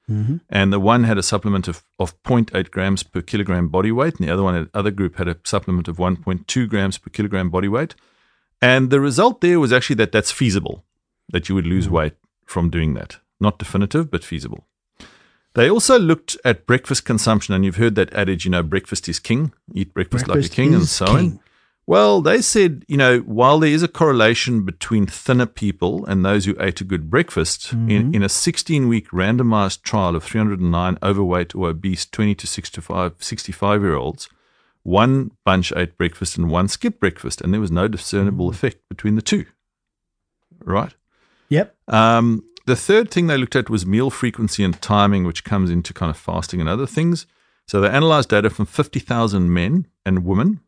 and 0.51 0.73
the 0.73 0.79
one 0.81 1.05
had 1.05 1.17
a 1.17 1.23
supplement 1.23 1.69
of, 1.69 1.83
of 1.99 2.21
0.8 2.23 2.71
grams 2.71 3.03
per 3.03 3.23
kilogram 3.23 3.69
body 3.69 3.91
weight, 3.93 4.19
and 4.19 4.29
the 4.29 4.33
other 4.33 4.43
one, 4.43 4.55
the 4.55 4.79
other 4.79 4.91
group 4.91 5.17
had 5.17 5.29
a 5.29 5.37
supplement 5.45 5.89
of 5.89 5.97
1.2 5.97 6.69
grams 6.69 6.99
per 6.99 7.11
kilogram 7.11 7.49
body 7.49 7.69
weight. 7.69 7.95
And 8.61 8.91
the 8.91 9.01
result 9.01 9.41
there 9.41 9.59
was 9.59 9.73
actually 9.73 9.97
that 9.97 10.13
that's 10.13 10.31
feasible, 10.31 10.85
that 11.33 11.49
you 11.49 11.55
would 11.55 11.67
lose 11.67 11.89
weight 11.89 12.15
from 12.45 12.71
doing 12.71 12.95
that. 12.95 13.19
Not 13.41 13.59
definitive, 13.59 14.11
but 14.11 14.23
feasible. 14.23 14.67
They 15.55 15.69
also 15.71 15.99
looked 15.99 16.37
at 16.45 16.67
breakfast 16.67 17.05
consumption, 17.05 17.55
and 17.55 17.65
you've 17.65 17.77
heard 17.77 17.95
that 17.97 18.13
adage, 18.15 18.45
you 18.45 18.51
know, 18.51 18.63
breakfast 18.63 19.09
is 19.09 19.19
king, 19.19 19.53
eat 19.75 19.93
breakfast, 19.93 20.27
like 20.29 20.45
a 20.45 20.49
king, 20.49 20.75
and 20.75 20.87
so 20.87 21.07
on. 21.07 21.41
Well, 21.85 22.23
they 22.23 22.41
said, 22.41 22.85
you 22.87 22.97
know, 22.97 23.19
while 23.21 23.59
there 23.59 23.71
is 23.71 23.83
a 23.83 23.89
correlation 23.89 24.65
between 24.65 25.05
thinner 25.07 25.47
people 25.47 26.07
and 26.07 26.25
those 26.25 26.45
who 26.45 26.55
ate 26.61 26.81
a 26.81 26.85
good 26.85 27.11
breakfast, 27.11 27.71
Mm-hmm. 27.75 27.91
in, 27.91 28.15
in 28.15 28.23
a 28.23 28.29
16 28.29 28.87
week 28.89 29.09
randomized 29.11 29.83
trial 29.83 30.15
of 30.15 30.23
309 30.23 30.97
overweight 31.03 31.55
or 31.57 31.69
obese 31.69 32.07
20 32.07 32.35
to 32.37 32.47
65, 32.47 33.15
65 33.19 33.83
year 33.83 33.95
olds, 33.97 34.29
one 34.85 35.33
bunch 35.45 35.73
ate 35.77 35.99
breakfast 35.99 36.39
and 36.39 36.51
one 36.51 36.69
skipped 36.69 37.01
breakfast, 37.01 37.41
and 37.41 37.53
there 37.53 37.61
was 37.61 37.71
no 37.73 37.89
discernible 37.89 38.47
Mm-hmm. 38.47 38.55
effect 38.55 38.89
between 38.89 39.17
the 39.17 39.23
two. 39.23 39.45
Right? 40.65 40.95
Yep. 41.49 41.75
Um, 41.89 42.45
the 42.67 42.77
third 42.77 43.11
thing 43.11 43.27
they 43.27 43.37
looked 43.37 43.57
at 43.57 43.71
was 43.71 43.85
meal 43.85 44.11
frequency 44.11 44.63
and 44.63 44.81
timing, 44.81 45.25
which 45.25 45.45
comes 45.45 45.71
into 45.71 45.93
kind 45.93 46.11
of 46.11 46.17
fasting 46.17 46.61
and 46.61 46.69
other 46.69 46.87
things. 46.87 47.27
So 47.67 47.81
they 47.81 47.89
analyzed 47.89 48.31
data 48.31 48.51
from 48.51 48.67
50,000 48.67 49.53
men 49.53 49.87
and 50.05 50.25
women 50.25 50.61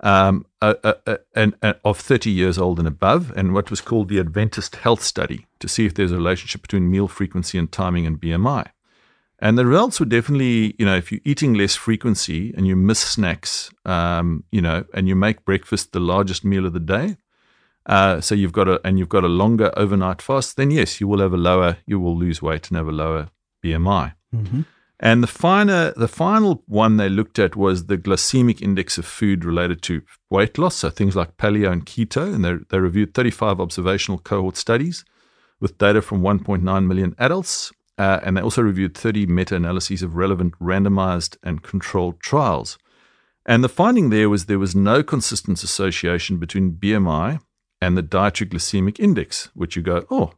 um, 0.00 0.46
uh, 0.60 0.74
uh, 0.82 0.94
uh, 1.06 1.16
and, 1.34 1.54
of 1.84 1.98
30 1.98 2.30
years 2.30 2.58
old 2.58 2.78
and 2.78 2.88
above, 2.88 3.32
and 3.36 3.54
what 3.54 3.70
was 3.70 3.80
called 3.80 4.08
the 4.08 4.18
Adventist 4.18 4.76
Health 4.76 5.02
Study 5.02 5.46
to 5.60 5.68
see 5.68 5.86
if 5.86 5.94
there's 5.94 6.12
a 6.12 6.16
relationship 6.16 6.62
between 6.62 6.90
meal 6.90 7.08
frequency 7.08 7.56
and 7.56 7.70
timing 7.70 8.06
and 8.06 8.20
BMI. 8.20 8.66
And 9.38 9.58
the 9.58 9.66
results 9.66 9.98
were 9.98 10.06
definitely, 10.06 10.74
you 10.78 10.86
know, 10.86 10.96
if 10.96 11.10
you're 11.10 11.20
eating 11.24 11.54
less 11.54 11.74
frequency 11.74 12.52
and 12.56 12.66
you 12.66 12.76
miss 12.76 13.00
snacks, 13.00 13.70
um, 13.84 14.44
you 14.52 14.62
know, 14.62 14.84
and 14.94 15.08
you 15.08 15.16
make 15.16 15.44
breakfast 15.44 15.92
the 15.92 16.00
largest 16.00 16.44
meal 16.44 16.64
of 16.64 16.72
the 16.72 16.80
day, 16.80 17.16
uh, 17.86 18.20
so 18.20 18.34
you've 18.34 18.52
got 18.52 18.68
a 18.68 18.80
and 18.84 18.98
you've 18.98 19.08
got 19.08 19.24
a 19.24 19.28
longer 19.28 19.72
overnight 19.76 20.22
fast, 20.22 20.56
then 20.56 20.70
yes, 20.70 21.00
you 21.00 21.08
will 21.08 21.20
have 21.20 21.32
a 21.32 21.36
lower, 21.36 21.78
you 21.86 21.98
will 21.98 22.16
lose 22.16 22.40
weight 22.40 22.68
and 22.68 22.76
have 22.76 22.88
a 22.88 22.92
lower 22.92 23.28
BMI. 23.64 24.14
Mhm. 24.34 24.64
And 25.00 25.20
the 25.20 25.26
final, 25.26 25.92
the 25.96 26.06
final 26.06 26.62
one 26.68 26.96
they 26.96 27.08
looked 27.08 27.40
at 27.40 27.56
was 27.56 27.86
the 27.86 27.98
glycemic 27.98 28.62
index 28.62 28.98
of 28.98 29.04
food 29.04 29.44
related 29.44 29.82
to 29.82 30.02
weight 30.30 30.58
loss, 30.58 30.76
so 30.76 30.90
things 30.90 31.16
like 31.16 31.36
paleo 31.36 31.72
and 31.72 31.84
keto, 31.84 32.32
and 32.32 32.44
they 32.44 32.56
they 32.68 32.78
reviewed 32.78 33.14
35 33.14 33.58
observational 33.60 34.18
cohort 34.18 34.56
studies 34.56 35.04
with 35.60 35.78
data 35.78 36.02
from 36.02 36.22
1.9 36.22 36.86
million 36.86 37.14
adults, 37.18 37.72
uh, 37.98 38.20
and 38.22 38.36
they 38.36 38.40
also 38.42 38.62
reviewed 38.62 38.96
30 38.96 39.26
meta-analyses 39.26 40.02
of 40.02 40.14
relevant 40.14 40.54
randomized 40.60 41.36
and 41.42 41.62
controlled 41.62 42.20
trials. 42.20 42.78
And 43.44 43.64
the 43.64 43.68
finding 43.68 44.10
there 44.10 44.30
was 44.30 44.46
there 44.46 44.58
was 44.60 44.76
no 44.76 45.02
consistent 45.02 45.64
association 45.64 46.38
between 46.38 46.72
BMI 46.72 47.40
and 47.82 47.96
the 47.96 48.02
dietary 48.02 48.48
glycemic 48.48 49.00
index, 49.00 49.50
which 49.54 49.74
you 49.74 49.82
go, 49.82 50.06
oh. 50.08 50.30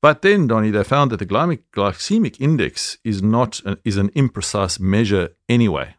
But 0.00 0.22
then, 0.22 0.46
Donny, 0.46 0.70
they 0.70 0.82
found 0.82 1.10
that 1.10 1.18
the 1.18 1.26
glycemic, 1.26 2.40
index 2.40 2.96
is 3.04 3.22
not 3.22 3.60
is 3.84 3.96
an 3.98 4.10
imprecise 4.10 4.80
measure 4.80 5.30
anyway. 5.48 5.94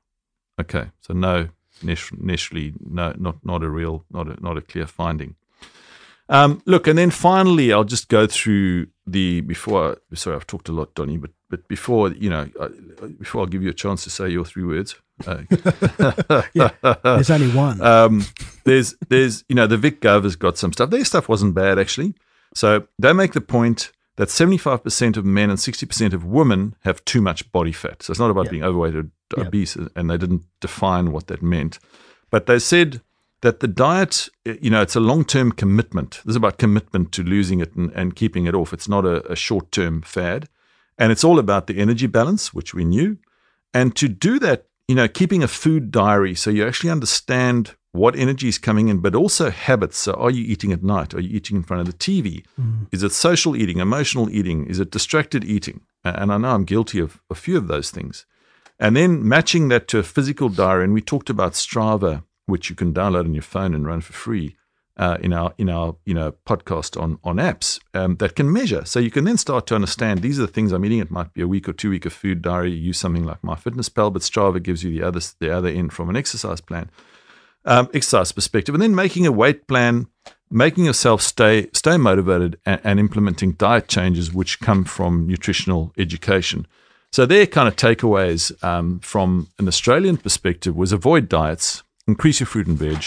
Okay, 0.59 0.85
so 1.01 1.13
no, 1.13 1.49
necessarily, 1.83 2.73
no, 2.79 3.13
not 3.17 3.45
not 3.45 3.63
a 3.63 3.69
real, 3.69 4.05
not 4.09 4.27
a 4.27 4.41
not 4.41 4.57
a 4.57 4.61
clear 4.61 4.87
finding. 4.87 5.35
Um, 6.29 6.61
look, 6.65 6.87
and 6.87 6.97
then 6.97 7.09
finally, 7.09 7.71
I'll 7.71 7.83
just 7.85 8.09
go 8.09 8.27
through 8.27 8.87
the 9.05 9.41
before. 9.41 9.97
Sorry, 10.13 10.35
I've 10.35 10.47
talked 10.47 10.67
a 10.69 10.73
lot, 10.73 10.93
Donny, 10.95 11.17
but 11.17 11.31
but 11.49 11.67
before 11.69 12.09
you 12.11 12.29
know, 12.29 12.49
uh, 12.59 12.67
before 13.19 13.41
I'll 13.41 13.47
give 13.47 13.63
you 13.63 13.69
a 13.69 13.73
chance 13.73 14.03
to 14.03 14.09
say 14.09 14.27
your 14.29 14.43
three 14.45 14.65
words. 14.65 14.95
Uh, 15.25 15.43
There's 17.03 17.29
only 17.29 17.49
one. 17.49 17.81
um, 17.81 18.25
there's 18.63 18.95
there's 19.09 19.43
you 19.49 19.55
know 19.55 19.67
the 19.67 19.77
Vic 19.77 20.01
Gov 20.01 20.23
has 20.23 20.35
got 20.35 20.57
some 20.57 20.73
stuff. 20.73 20.89
Their 20.89 21.05
stuff 21.05 21.29
wasn't 21.29 21.55
bad 21.55 21.79
actually. 21.79 22.13
So 22.53 22.87
they 22.99 23.13
make 23.13 23.33
the 23.33 23.41
point 23.41 23.91
that 24.15 24.29
75% 24.29 25.15
of 25.17 25.25
men 25.25 25.49
and 25.51 25.59
60% 25.59 26.13
of 26.13 26.25
women 26.25 26.75
have 26.83 27.05
too 27.05 27.21
much 27.21 27.51
body 27.51 27.71
fat. 27.71 28.01
So 28.01 28.09
it's 28.11 28.19
not 28.19 28.31
about 28.31 28.45
Yeah. 28.45 28.51
being 28.51 28.63
overweight 28.63 28.95
or 28.95 29.05
Yeah. 29.37 29.43
obese, 29.45 29.75
and 29.75 30.09
they 30.09 30.17
didn't 30.17 30.43
define 30.59 31.11
what 31.11 31.27
that 31.27 31.43
meant. 31.43 31.77
But 32.31 32.45
they 32.47 32.57
said 32.59 33.01
that 33.41 33.59
the 33.59 33.67
diet, 33.67 34.29
eh, 34.45 34.55
you 34.61 34.69
know, 34.69 34.81
it's 34.81 34.95
a 34.95 34.99
long 34.99 35.23
term 35.25 35.51
commitment. 35.51 36.21
This 36.25 36.31
is 36.31 36.35
about 36.35 36.57
commitment 36.57 37.11
to 37.13 37.23
losing 37.23 37.59
it 37.59 37.75
and, 37.75 37.91
and 37.91 38.15
keeping 38.15 38.45
it 38.45 38.55
off. 38.55 38.73
It's 38.73 38.89
not 38.89 39.05
a, 39.05 39.29
a 39.31 39.35
short 39.35 39.71
term 39.71 40.01
fad. 40.01 40.47
And 40.97 41.11
it's 41.11 41.23
all 41.23 41.37
about 41.37 41.67
the 41.67 41.77
energy 41.77 42.07
balance, 42.07 42.53
which 42.53 42.73
we 42.73 42.83
knew. 42.83 43.17
And 43.73 43.95
to 43.97 44.07
do 44.07 44.39
that, 44.39 44.65
you 44.87 44.95
know, 44.95 45.07
keeping 45.07 45.43
a 45.43 45.47
food 45.47 45.91
diary 45.91 46.33
so 46.33 46.49
you 46.49 46.65
actually 46.65 46.89
understand 46.89 47.75
what 47.91 48.15
energy 48.15 48.47
is 48.47 48.57
coming 48.57 48.89
in, 48.89 48.99
but 48.99 49.15
also 49.15 49.49
habits. 49.49 49.97
So, 49.97 50.13
are 50.13 50.31
you 50.31 50.43
eating 50.43 50.71
at 50.71 50.83
night? 50.83 51.13
Are 51.13 51.19
you 51.19 51.35
eating 51.35 51.57
in 51.57 51.63
front 51.63 51.81
of 51.81 51.87
the 51.87 51.93
TV? 51.93 52.43
Mm-hmm. 52.59 52.85
Is 52.91 53.03
it 53.03 53.11
social 53.11 53.55
eating, 53.55 53.79
emotional 53.79 54.29
eating? 54.29 54.65
Is 54.65 54.79
it 54.79 54.91
distracted 54.91 55.43
eating? 55.43 55.81
And 56.03 56.31
I 56.31 56.37
know 56.37 56.49
I'm 56.49 56.63
guilty 56.63 56.99
of 56.99 57.19
a 57.29 57.35
few 57.35 57.57
of 57.57 57.67
those 57.67 57.91
things. 57.91 58.25
And 58.79 58.95
then 58.95 59.27
matching 59.27 59.69
that 59.69 59.87
to 59.89 59.99
a 59.99 60.03
physical 60.03 60.49
diary. 60.49 60.83
And 60.85 60.93
we 60.93 61.01
talked 61.01 61.29
about 61.29 61.53
Strava, 61.53 62.23
which 62.47 62.69
you 62.69 62.75
can 62.75 62.93
download 62.93 63.25
on 63.25 63.33
your 63.33 63.43
phone 63.43 63.75
and 63.75 63.85
run 63.85 64.01
for 64.01 64.13
free. 64.13 64.55
Uh, 64.99 65.15
in 65.21 65.31
our 65.31 65.53
in 65.59 65.69
our 65.69 65.95
you 66.05 66.13
know 66.15 66.31
podcast 66.47 66.99
on 66.99 67.19
on 67.23 67.35
apps 67.35 67.79
um, 67.93 68.15
that 68.15 68.35
can 68.35 68.51
measure, 68.51 68.83
so 68.83 68.99
you 68.99 69.11
can 69.11 69.25
then 69.25 69.37
start 69.37 69.67
to 69.67 69.75
understand 69.75 70.23
these 70.23 70.39
are 70.39 70.47
the 70.47 70.51
things 70.51 70.71
I'm 70.71 70.83
eating. 70.83 70.97
It 70.97 71.11
might 71.11 71.31
be 71.35 71.43
a 71.43 71.47
week 71.47 71.69
or 71.69 71.73
two 71.73 71.91
week 71.91 72.07
of 72.07 72.13
food 72.13 72.41
diary. 72.41 72.71
You 72.71 72.77
use 72.77 72.97
something 72.97 73.23
like 73.23 73.43
MyFitnessPal, 73.43 74.11
but 74.11 74.23
Strava 74.23 74.59
gives 74.59 74.83
you 74.83 74.89
the 74.89 75.03
other 75.03 75.19
the 75.39 75.55
other 75.55 75.69
end 75.69 75.93
from 75.93 76.09
an 76.09 76.15
exercise 76.15 76.61
plan 76.61 76.89
um, 77.67 77.89
exercise 77.93 78.31
perspective, 78.31 78.73
and 78.73 78.81
then 78.81 78.95
making 78.95 79.27
a 79.27 79.31
weight 79.31 79.67
plan, 79.67 80.07
making 80.49 80.85
yourself 80.85 81.21
stay 81.21 81.69
stay 81.73 81.97
motivated, 81.97 82.57
and, 82.65 82.81
and 82.83 82.99
implementing 82.99 83.51
diet 83.51 83.87
changes 83.87 84.33
which 84.33 84.59
come 84.59 84.85
from 84.85 85.27
nutritional 85.27 85.93
education. 85.97 86.65
So 87.11 87.25
their 87.25 87.45
kind 87.45 87.67
of 87.67 87.75
takeaways 87.75 88.51
um, 88.63 88.99
from 88.99 89.49
an 89.59 89.67
Australian 89.67 90.17
perspective 90.17 90.75
was 90.75 90.91
avoid 90.91 91.29
diets, 91.29 91.83
increase 92.07 92.39
your 92.39 92.47
fruit 92.47 92.67
and 92.67 92.77
veg, 92.77 93.03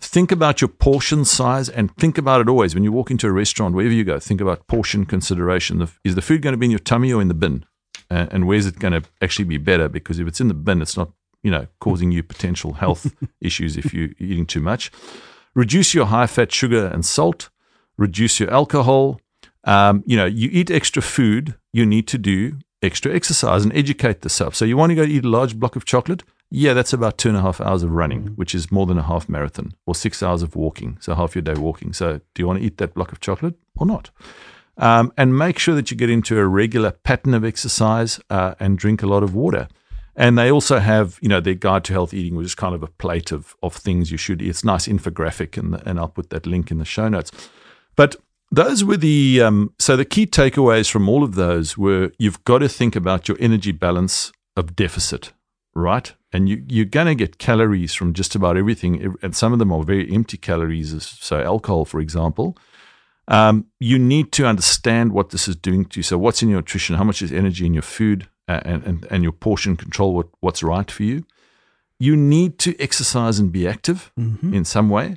think 0.00 0.30
about 0.30 0.60
your 0.60 0.68
portion 0.68 1.24
size, 1.24 1.68
and 1.68 1.94
think 1.96 2.18
about 2.18 2.40
it 2.40 2.48
always 2.48 2.74
when 2.74 2.84
you 2.84 2.92
walk 2.92 3.10
into 3.10 3.26
a 3.26 3.32
restaurant, 3.32 3.74
wherever 3.74 3.94
you 3.94 4.04
go. 4.04 4.18
Think 4.18 4.40
about 4.40 4.66
portion 4.66 5.04
consideration. 5.04 5.86
Is 6.04 6.14
the 6.14 6.22
food 6.22 6.42
going 6.42 6.52
to 6.52 6.58
be 6.58 6.66
in 6.66 6.70
your 6.70 6.78
tummy 6.78 7.12
or 7.12 7.22
in 7.22 7.28
the 7.28 7.34
bin? 7.34 7.64
Uh, 8.10 8.26
and 8.30 8.46
where's 8.46 8.66
it 8.66 8.78
going 8.78 8.92
to 8.92 9.08
actually 9.20 9.46
be 9.46 9.58
better? 9.58 9.88
Because 9.88 10.18
if 10.18 10.28
it's 10.28 10.40
in 10.40 10.48
the 10.48 10.54
bin, 10.54 10.82
it's 10.82 10.96
not 10.96 11.10
you 11.42 11.50
know 11.50 11.66
causing 11.80 12.12
you 12.12 12.22
potential 12.22 12.74
health 12.74 13.12
issues 13.40 13.76
if 13.76 13.92
you're 13.92 14.10
eating 14.18 14.46
too 14.46 14.60
much. 14.60 14.92
Reduce 15.54 15.94
your 15.94 16.06
high 16.06 16.26
fat 16.26 16.52
sugar 16.52 16.86
and 16.86 17.04
salt. 17.04 17.48
Reduce 17.96 18.38
your 18.38 18.50
alcohol. 18.50 19.20
Um, 19.64 20.04
you 20.06 20.16
know, 20.16 20.26
you 20.26 20.48
eat 20.52 20.70
extra 20.70 21.02
food, 21.02 21.56
you 21.72 21.84
need 21.84 22.06
to 22.08 22.18
do 22.18 22.58
extra 22.82 23.12
exercise 23.12 23.64
and 23.64 23.74
educate 23.76 24.22
yourself. 24.22 24.54
So 24.54 24.64
you 24.64 24.76
want 24.76 24.90
to 24.90 24.94
go 24.94 25.02
eat 25.02 25.24
a 25.24 25.28
large 25.28 25.58
block 25.58 25.74
of 25.74 25.84
chocolate? 25.84 26.22
Yeah, 26.58 26.72
that's 26.72 26.94
about 26.94 27.18
two 27.18 27.28
and 27.28 27.36
a 27.36 27.42
half 27.42 27.60
hours 27.60 27.82
of 27.82 27.90
running, 27.90 28.28
which 28.28 28.54
is 28.54 28.72
more 28.72 28.86
than 28.86 28.96
a 28.96 29.02
half 29.02 29.28
marathon, 29.28 29.74
or 29.84 29.94
six 29.94 30.22
hours 30.22 30.40
of 30.40 30.56
walking. 30.56 30.96
So 31.02 31.14
half 31.14 31.34
your 31.34 31.42
day 31.42 31.52
walking. 31.52 31.92
So 31.92 32.22
do 32.32 32.42
you 32.42 32.46
want 32.46 32.60
to 32.60 32.64
eat 32.64 32.78
that 32.78 32.94
block 32.94 33.12
of 33.12 33.20
chocolate 33.20 33.56
or 33.76 33.84
not? 33.84 34.08
Um, 34.78 35.12
and 35.18 35.36
make 35.36 35.58
sure 35.58 35.74
that 35.74 35.90
you 35.90 35.98
get 35.98 36.08
into 36.08 36.38
a 36.38 36.46
regular 36.46 36.92
pattern 36.92 37.34
of 37.34 37.44
exercise 37.44 38.18
uh, 38.30 38.54
and 38.58 38.78
drink 38.78 39.02
a 39.02 39.06
lot 39.06 39.22
of 39.22 39.34
water. 39.34 39.68
And 40.16 40.38
they 40.38 40.50
also 40.50 40.78
have, 40.78 41.18
you 41.20 41.28
know, 41.28 41.42
their 41.42 41.52
guide 41.52 41.84
to 41.84 41.92
health 41.92 42.14
eating, 42.14 42.36
which 42.36 42.46
is 42.46 42.54
kind 42.54 42.74
of 42.74 42.82
a 42.82 42.86
plate 42.86 43.32
of, 43.32 43.54
of 43.62 43.74
things 43.74 44.10
you 44.10 44.16
should 44.16 44.40
eat. 44.40 44.48
It's 44.48 44.64
nice 44.64 44.88
infographic, 44.88 45.58
and, 45.58 45.74
and 45.86 45.98
I'll 45.98 46.08
put 46.08 46.30
that 46.30 46.46
link 46.46 46.70
in 46.70 46.78
the 46.78 46.86
show 46.86 47.06
notes. 47.10 47.30
But 47.96 48.16
those 48.50 48.82
were 48.82 48.96
the, 48.96 49.42
um, 49.42 49.74
so 49.78 49.94
the 49.94 50.06
key 50.06 50.26
takeaways 50.26 50.90
from 50.90 51.06
all 51.06 51.22
of 51.22 51.34
those 51.34 51.76
were 51.76 52.12
you've 52.18 52.42
got 52.44 52.60
to 52.60 52.68
think 52.70 52.96
about 52.96 53.28
your 53.28 53.36
energy 53.40 53.72
balance 53.72 54.32
of 54.56 54.74
deficit, 54.74 55.34
right? 55.76 56.12
And 56.32 56.48
you, 56.48 56.64
you're 56.68 56.84
going 56.84 57.06
to 57.06 57.14
get 57.14 57.38
calories 57.38 57.94
from 57.94 58.12
just 58.12 58.34
about 58.34 58.56
everything. 58.56 59.16
And 59.22 59.34
some 59.34 59.52
of 59.52 59.58
them 59.58 59.72
are 59.72 59.82
very 59.82 60.12
empty 60.12 60.36
calories. 60.36 61.02
So, 61.20 61.40
alcohol, 61.42 61.84
for 61.84 62.00
example. 62.00 62.56
Um, 63.28 63.66
you 63.80 63.98
need 63.98 64.30
to 64.32 64.46
understand 64.46 65.12
what 65.12 65.30
this 65.30 65.48
is 65.48 65.56
doing 65.56 65.84
to 65.86 65.98
you. 65.98 66.02
So, 66.02 66.16
what's 66.16 66.42
in 66.42 66.48
your 66.48 66.58
nutrition? 66.58 66.96
How 66.96 67.04
much 67.04 67.22
is 67.22 67.32
energy 67.32 67.66
in 67.66 67.74
your 67.74 67.82
food? 67.82 68.28
and, 68.48 68.84
and, 68.84 69.06
and 69.10 69.22
your 69.22 69.32
portion 69.32 69.76
control 69.76 70.14
what, 70.14 70.28
what's 70.40 70.62
right 70.62 70.90
for 70.90 71.02
you. 71.02 71.24
You 71.98 72.16
need 72.16 72.58
to 72.60 72.78
exercise 72.80 73.38
and 73.38 73.50
be 73.50 73.66
active 73.66 74.12
mm-hmm. 74.18 74.52
in 74.52 74.64
some 74.64 74.90
way, 74.90 75.16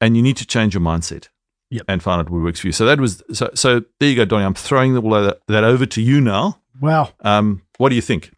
and 0.00 0.16
you 0.16 0.22
need 0.22 0.36
to 0.36 0.46
change 0.46 0.74
your 0.74 0.80
mindset 0.80 1.28
yep. 1.68 1.82
and 1.88 2.02
find 2.02 2.20
out 2.20 2.30
what 2.30 2.42
works 2.42 2.60
for 2.60 2.68
you. 2.68 2.72
So 2.72 2.86
that 2.86 3.00
was 3.00 3.22
so. 3.32 3.50
So 3.54 3.82
there 3.98 4.08
you 4.08 4.14
go, 4.14 4.24
Donny. 4.24 4.44
I'm 4.44 4.54
throwing 4.54 4.96
all 4.96 5.10
that, 5.10 5.40
that 5.48 5.64
over 5.64 5.84
to 5.84 6.00
you 6.00 6.20
now. 6.20 6.60
Wow. 6.80 7.10
Um, 7.22 7.62
what 7.78 7.88
do 7.88 7.96
you 7.96 8.02
think? 8.02 8.32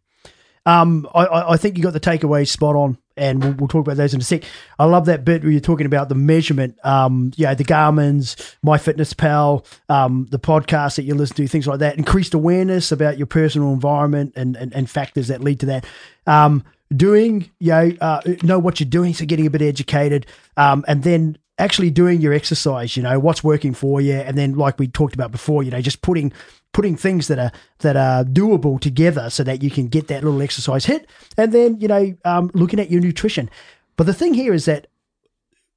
Um, 0.66 1.06
I, 1.14 1.52
I 1.52 1.56
think 1.56 1.76
you 1.76 1.82
got 1.82 1.92
the 1.92 2.00
takeaways 2.00 2.48
spot 2.48 2.74
on, 2.74 2.96
and 3.16 3.42
we'll, 3.42 3.52
we'll, 3.52 3.68
talk 3.68 3.86
about 3.86 3.98
those 3.98 4.14
in 4.14 4.20
a 4.20 4.24
sec. 4.24 4.44
I 4.78 4.86
love 4.86 5.06
that 5.06 5.24
bit 5.24 5.42
where 5.42 5.52
you're 5.52 5.60
talking 5.60 5.84
about 5.84 6.08
the 6.08 6.14
measurement. 6.14 6.78
Um, 6.84 7.32
yeah, 7.36 7.52
the 7.54 7.64
Garmin's, 7.64 8.36
MyFitnessPal, 8.64 9.66
um, 9.90 10.26
the 10.30 10.38
podcast 10.38 10.96
that 10.96 11.02
you 11.02 11.14
listen 11.14 11.36
to, 11.36 11.46
things 11.46 11.66
like 11.66 11.80
that. 11.80 11.98
Increased 11.98 12.32
awareness 12.32 12.92
about 12.92 13.18
your 13.18 13.26
personal 13.26 13.72
environment 13.72 14.32
and 14.36 14.56
and, 14.56 14.72
and 14.74 14.88
factors 14.88 15.28
that 15.28 15.42
lead 15.42 15.60
to 15.60 15.66
that. 15.66 15.86
Um, 16.26 16.64
doing, 16.94 17.50
you 17.60 17.70
know, 17.70 17.92
uh, 18.00 18.20
know 18.42 18.58
what 18.58 18.80
you're 18.80 18.88
doing, 18.88 19.12
so 19.12 19.26
getting 19.26 19.46
a 19.46 19.50
bit 19.50 19.62
educated, 19.62 20.26
um, 20.56 20.84
and 20.88 21.02
then 21.02 21.36
actually 21.58 21.90
doing 21.90 22.22
your 22.22 22.32
exercise. 22.32 22.96
You 22.96 23.02
know, 23.02 23.18
what's 23.18 23.44
working 23.44 23.74
for 23.74 24.00
you, 24.00 24.14
and 24.14 24.38
then 24.38 24.54
like 24.54 24.78
we 24.78 24.88
talked 24.88 25.14
about 25.14 25.30
before, 25.30 25.62
you 25.62 25.70
know, 25.70 25.82
just 25.82 26.00
putting 26.00 26.32
putting 26.74 26.96
things 26.96 27.28
that 27.28 27.38
are 27.38 27.52
that 27.78 27.96
are 27.96 28.24
doable 28.24 28.78
together 28.78 29.30
so 29.30 29.42
that 29.44 29.62
you 29.62 29.70
can 29.70 29.88
get 29.88 30.08
that 30.08 30.22
little 30.22 30.42
exercise 30.42 30.84
hit, 30.84 31.08
and 31.38 31.52
then 31.52 31.80
you 31.80 31.88
know 31.88 32.14
um, 32.26 32.50
looking 32.52 32.78
at 32.78 32.90
your 32.90 33.00
nutrition. 33.00 33.48
But 33.96 34.04
the 34.04 34.12
thing 34.12 34.34
here 34.34 34.52
is 34.52 34.66
that 34.66 34.88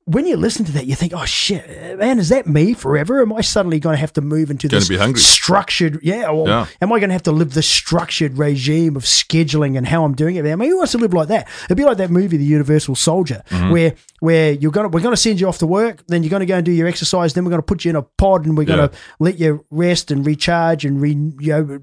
when 0.07 0.25
you 0.25 0.37
listen 0.37 0.63
to 0.65 0.71
that, 0.71 0.85
you 0.85 0.95
think, 0.95 1.11
"Oh 1.13 1.25
shit, 1.25 1.99
man, 1.99 2.17
is 2.17 2.29
that 2.29 2.47
me 2.47 2.73
forever? 2.73 3.21
Am 3.21 3.33
I 3.33 3.41
suddenly 3.41 3.77
going 3.77 3.93
to 3.93 3.99
have 3.99 4.13
to 4.13 4.21
move 4.21 4.49
into 4.49 4.69
this 4.69 4.87
structured? 5.19 5.99
Yeah, 6.01 6.29
or 6.29 6.47
yeah. 6.47 6.65
am 6.81 6.93
I 6.93 6.99
going 6.99 7.09
to 7.09 7.13
have 7.13 7.23
to 7.23 7.33
live 7.33 7.53
the 7.53 7.61
structured 7.61 8.37
regime 8.37 8.95
of 8.95 9.03
scheduling 9.03 9.77
and 9.77 9.85
how 9.85 10.05
I'm 10.05 10.15
doing 10.15 10.37
it? 10.37 10.45
I 10.45 10.55
mean, 10.55 10.69
who 10.69 10.77
wants 10.77 10.93
to 10.93 10.97
live 10.97 11.13
like 11.13 11.27
that? 11.27 11.49
It'd 11.65 11.75
be 11.75 11.83
like 11.83 11.97
that 11.97 12.09
movie, 12.09 12.37
The 12.37 12.45
Universal 12.45 12.95
Soldier, 12.95 13.43
mm-hmm. 13.49 13.69
where 13.69 13.95
where 14.21 14.53
you're 14.53 14.71
gonna 14.71 14.87
we're 14.87 15.01
gonna 15.01 15.17
send 15.17 15.41
you 15.41 15.47
off 15.49 15.57
to 15.57 15.67
work, 15.67 16.03
then 16.07 16.23
you're 16.23 16.31
gonna 16.31 16.45
go 16.45 16.55
and 16.55 16.65
do 16.65 16.71
your 16.71 16.87
exercise, 16.87 17.33
then 17.33 17.43
we're 17.43 17.51
gonna 17.51 17.61
put 17.61 17.83
you 17.83 17.89
in 17.89 17.97
a 17.97 18.01
pod 18.01 18.45
and 18.45 18.57
we're 18.57 18.63
gonna 18.63 18.91
let 19.19 19.37
you 19.37 19.65
rest 19.71 20.09
and 20.09 20.25
recharge 20.25 20.85
and 20.85 21.01
re, 21.01 21.11
you 21.11 21.51
know, 21.51 21.79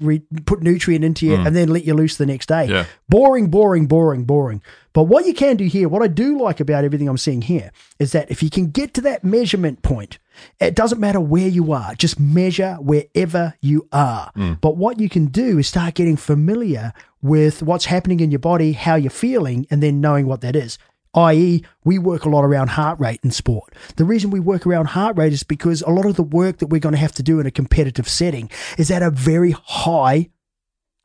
re, 0.00 0.18
put 0.44 0.60
nutrient 0.60 1.04
into 1.04 1.24
you, 1.24 1.36
mm. 1.36 1.46
and 1.46 1.54
then 1.54 1.68
let 1.68 1.84
you 1.84 1.94
loose 1.94 2.16
the 2.16 2.26
next 2.26 2.46
day. 2.46 2.66
Yeah. 2.66 2.86
Boring, 3.08 3.48
boring, 3.48 3.86
boring, 3.86 4.24
boring. 4.24 4.60
But 4.92 5.04
what 5.04 5.26
you 5.26 5.34
can 5.34 5.56
do 5.56 5.64
here, 5.66 5.88
what 5.88 6.02
I 6.02 6.08
do 6.08 6.38
like 6.38 6.60
about 6.60 6.84
everything 6.84 7.08
I'm 7.08 7.18
seeing 7.18 7.42
here, 7.42 7.70
is 7.98 8.12
that 8.12 8.30
if 8.30 8.42
you 8.42 8.50
can 8.50 8.70
get 8.70 8.94
to 8.94 9.00
that 9.02 9.24
measurement 9.24 9.82
point, 9.82 10.18
it 10.58 10.74
doesn't 10.74 11.00
matter 11.00 11.20
where 11.20 11.48
you 11.48 11.72
are, 11.72 11.94
just 11.94 12.18
measure 12.18 12.74
wherever 12.80 13.54
you 13.60 13.88
are. 13.92 14.32
Mm. 14.36 14.60
But 14.60 14.76
what 14.76 14.98
you 14.98 15.08
can 15.08 15.26
do 15.26 15.58
is 15.58 15.68
start 15.68 15.94
getting 15.94 16.16
familiar 16.16 16.92
with 17.22 17.62
what's 17.62 17.84
happening 17.84 18.20
in 18.20 18.30
your 18.30 18.40
body, 18.40 18.72
how 18.72 18.96
you're 18.96 19.10
feeling, 19.10 19.66
and 19.70 19.82
then 19.82 20.00
knowing 20.00 20.26
what 20.26 20.40
that 20.40 20.56
is 20.56 20.78
i.e., 21.14 21.64
we 21.84 21.98
work 21.98 22.24
a 22.24 22.28
lot 22.28 22.44
around 22.44 22.68
heart 22.68 22.98
rate 23.00 23.20
in 23.24 23.30
sport. 23.30 23.74
The 23.96 24.04
reason 24.04 24.30
we 24.30 24.40
work 24.40 24.66
around 24.66 24.86
heart 24.86 25.16
rate 25.16 25.32
is 25.32 25.42
because 25.42 25.82
a 25.82 25.90
lot 25.90 26.06
of 26.06 26.16
the 26.16 26.22
work 26.22 26.58
that 26.58 26.68
we're 26.68 26.80
going 26.80 26.94
to 26.94 27.00
have 27.00 27.12
to 27.12 27.22
do 27.22 27.40
in 27.40 27.46
a 27.46 27.50
competitive 27.50 28.08
setting 28.08 28.50
is 28.78 28.90
at 28.90 29.02
a 29.02 29.10
very 29.10 29.52
high 29.52 30.28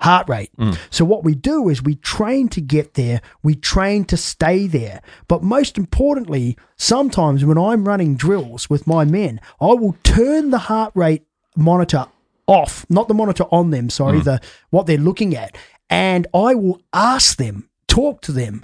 heart 0.02 0.28
rate. 0.30 0.52
Mm. 0.58 0.78
So 0.90 1.06
what 1.06 1.24
we 1.24 1.36
do 1.36 1.70
is 1.70 1.82
we 1.82 1.96
train 1.96 2.50
to 2.50 2.62
get 2.62 2.94
there, 2.96 3.22
we 3.44 3.56
train 3.56 4.06
to 4.06 4.18
stay 4.18 4.68
there. 4.68 5.02
But 5.28 5.44
most 5.44 5.78
importantly, 5.78 6.58
sometimes 6.78 7.46
when 7.46 7.58
I'm 7.58 7.88
running 7.88 8.16
drills 8.16 8.70
with 8.70 8.88
my 8.88 9.06
men, 9.06 9.40
I 9.62 9.74
will 9.74 9.96
turn 10.04 10.52
the 10.52 10.58
heart 10.58 10.92
rate 10.96 11.24
monitor 11.56 12.08
off, 12.48 12.86
not 12.90 13.08
the 13.08 13.14
monitor 13.14 13.46
on 13.52 13.72
them, 13.72 13.90
sorry, 13.90 14.20
mm. 14.20 14.24
the 14.24 14.42
what 14.70 14.86
they're 14.86 14.98
looking 14.98 15.36
at, 15.36 15.58
and 15.90 16.28
I 16.34 16.56
will 16.56 16.82
ask 16.94 17.38
them, 17.38 17.70
talk 17.88 18.22
to 18.22 18.32
them, 18.32 18.64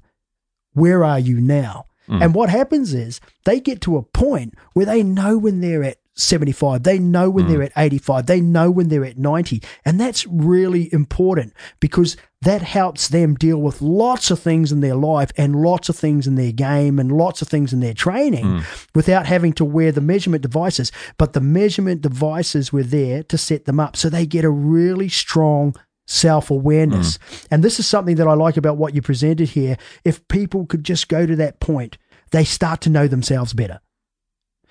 where 0.74 1.04
are 1.04 1.20
you 1.20 1.40
now? 1.40 1.86
Mm. 2.08 2.24
And 2.24 2.36
what 2.36 2.50
happens 2.50 2.94
is 2.94 3.22
they 3.46 3.60
get 3.60 3.82
to 3.82 3.98
a 3.98 4.04
point 4.04 4.56
where 4.74 4.86
they 4.86 5.04
know 5.04 5.38
when 5.38 5.62
they're 5.62 5.84
at 5.84 5.98
75. 6.16 6.84
They 6.84 7.00
know 7.00 7.30
when 7.30 7.46
mm. 7.46 7.50
they're 7.50 7.64
at 7.64 7.72
85. 7.76 8.26
They 8.26 8.42
know 8.42 8.70
when 8.70 8.90
they're 8.90 9.06
at 9.06 9.18
90. 9.18 9.62
And 9.86 10.00
that's 10.00 10.28
really 10.28 10.94
important 10.94 11.54
because 11.80 12.18
that 12.42 12.62
helps 12.62 13.08
them 13.08 13.36
deal 13.36 13.58
with 13.58 13.82
lots 13.82 14.32
of 14.32 14.40
things 14.40 14.72
in 14.72 14.82
their 14.82 14.96
life 14.96 15.32
and 15.38 15.56
lots 15.56 15.90
of 15.90 15.96
things 15.96 16.28
in 16.28 16.36
their 16.36 16.52
game 16.52 17.00
and 17.00 17.12
lots 17.12 17.42
of 17.42 17.48
things 17.48 17.72
in 17.72 17.80
their 17.80 17.94
training 17.94 18.46
mm. 18.46 18.88
without 18.96 19.26
having 19.26 19.54
to 19.54 19.66
wear 19.66 19.92
the 19.92 20.02
measurement 20.02 20.42
devices. 20.42 20.92
But 21.18 21.34
the 21.34 21.42
measurement 21.42 22.02
devices 22.02 22.74
were 22.74 22.84
there 22.84 23.24
to 23.24 23.38
set 23.38 23.66
them 23.66 23.80
up 23.80 23.96
so 23.96 24.10
they 24.10 24.26
get 24.26 24.44
a 24.44 24.50
really 24.50 25.10
strong 25.10 25.76
self 26.08 26.52
awareness. 26.52 27.18
Mm. 27.18 27.48
And 27.52 27.64
this 27.64 27.80
is 27.80 27.88
something 27.88 28.16
that 28.16 28.28
I 28.28 28.34
like 28.34 28.58
about 28.58 28.78
what 28.78 28.96
you 28.96 29.02
presented 29.02 29.50
here. 29.50 29.78
If 30.04 30.28
people 30.28 30.66
could 30.66 30.84
just 30.84 31.08
go 31.08 31.26
to 31.26 31.36
that 31.38 31.60
point, 31.60 31.98
they 32.32 32.44
start 32.44 32.82
to 32.82 32.90
know 32.90 33.08
themselves 33.08 33.54
better. 33.54 33.80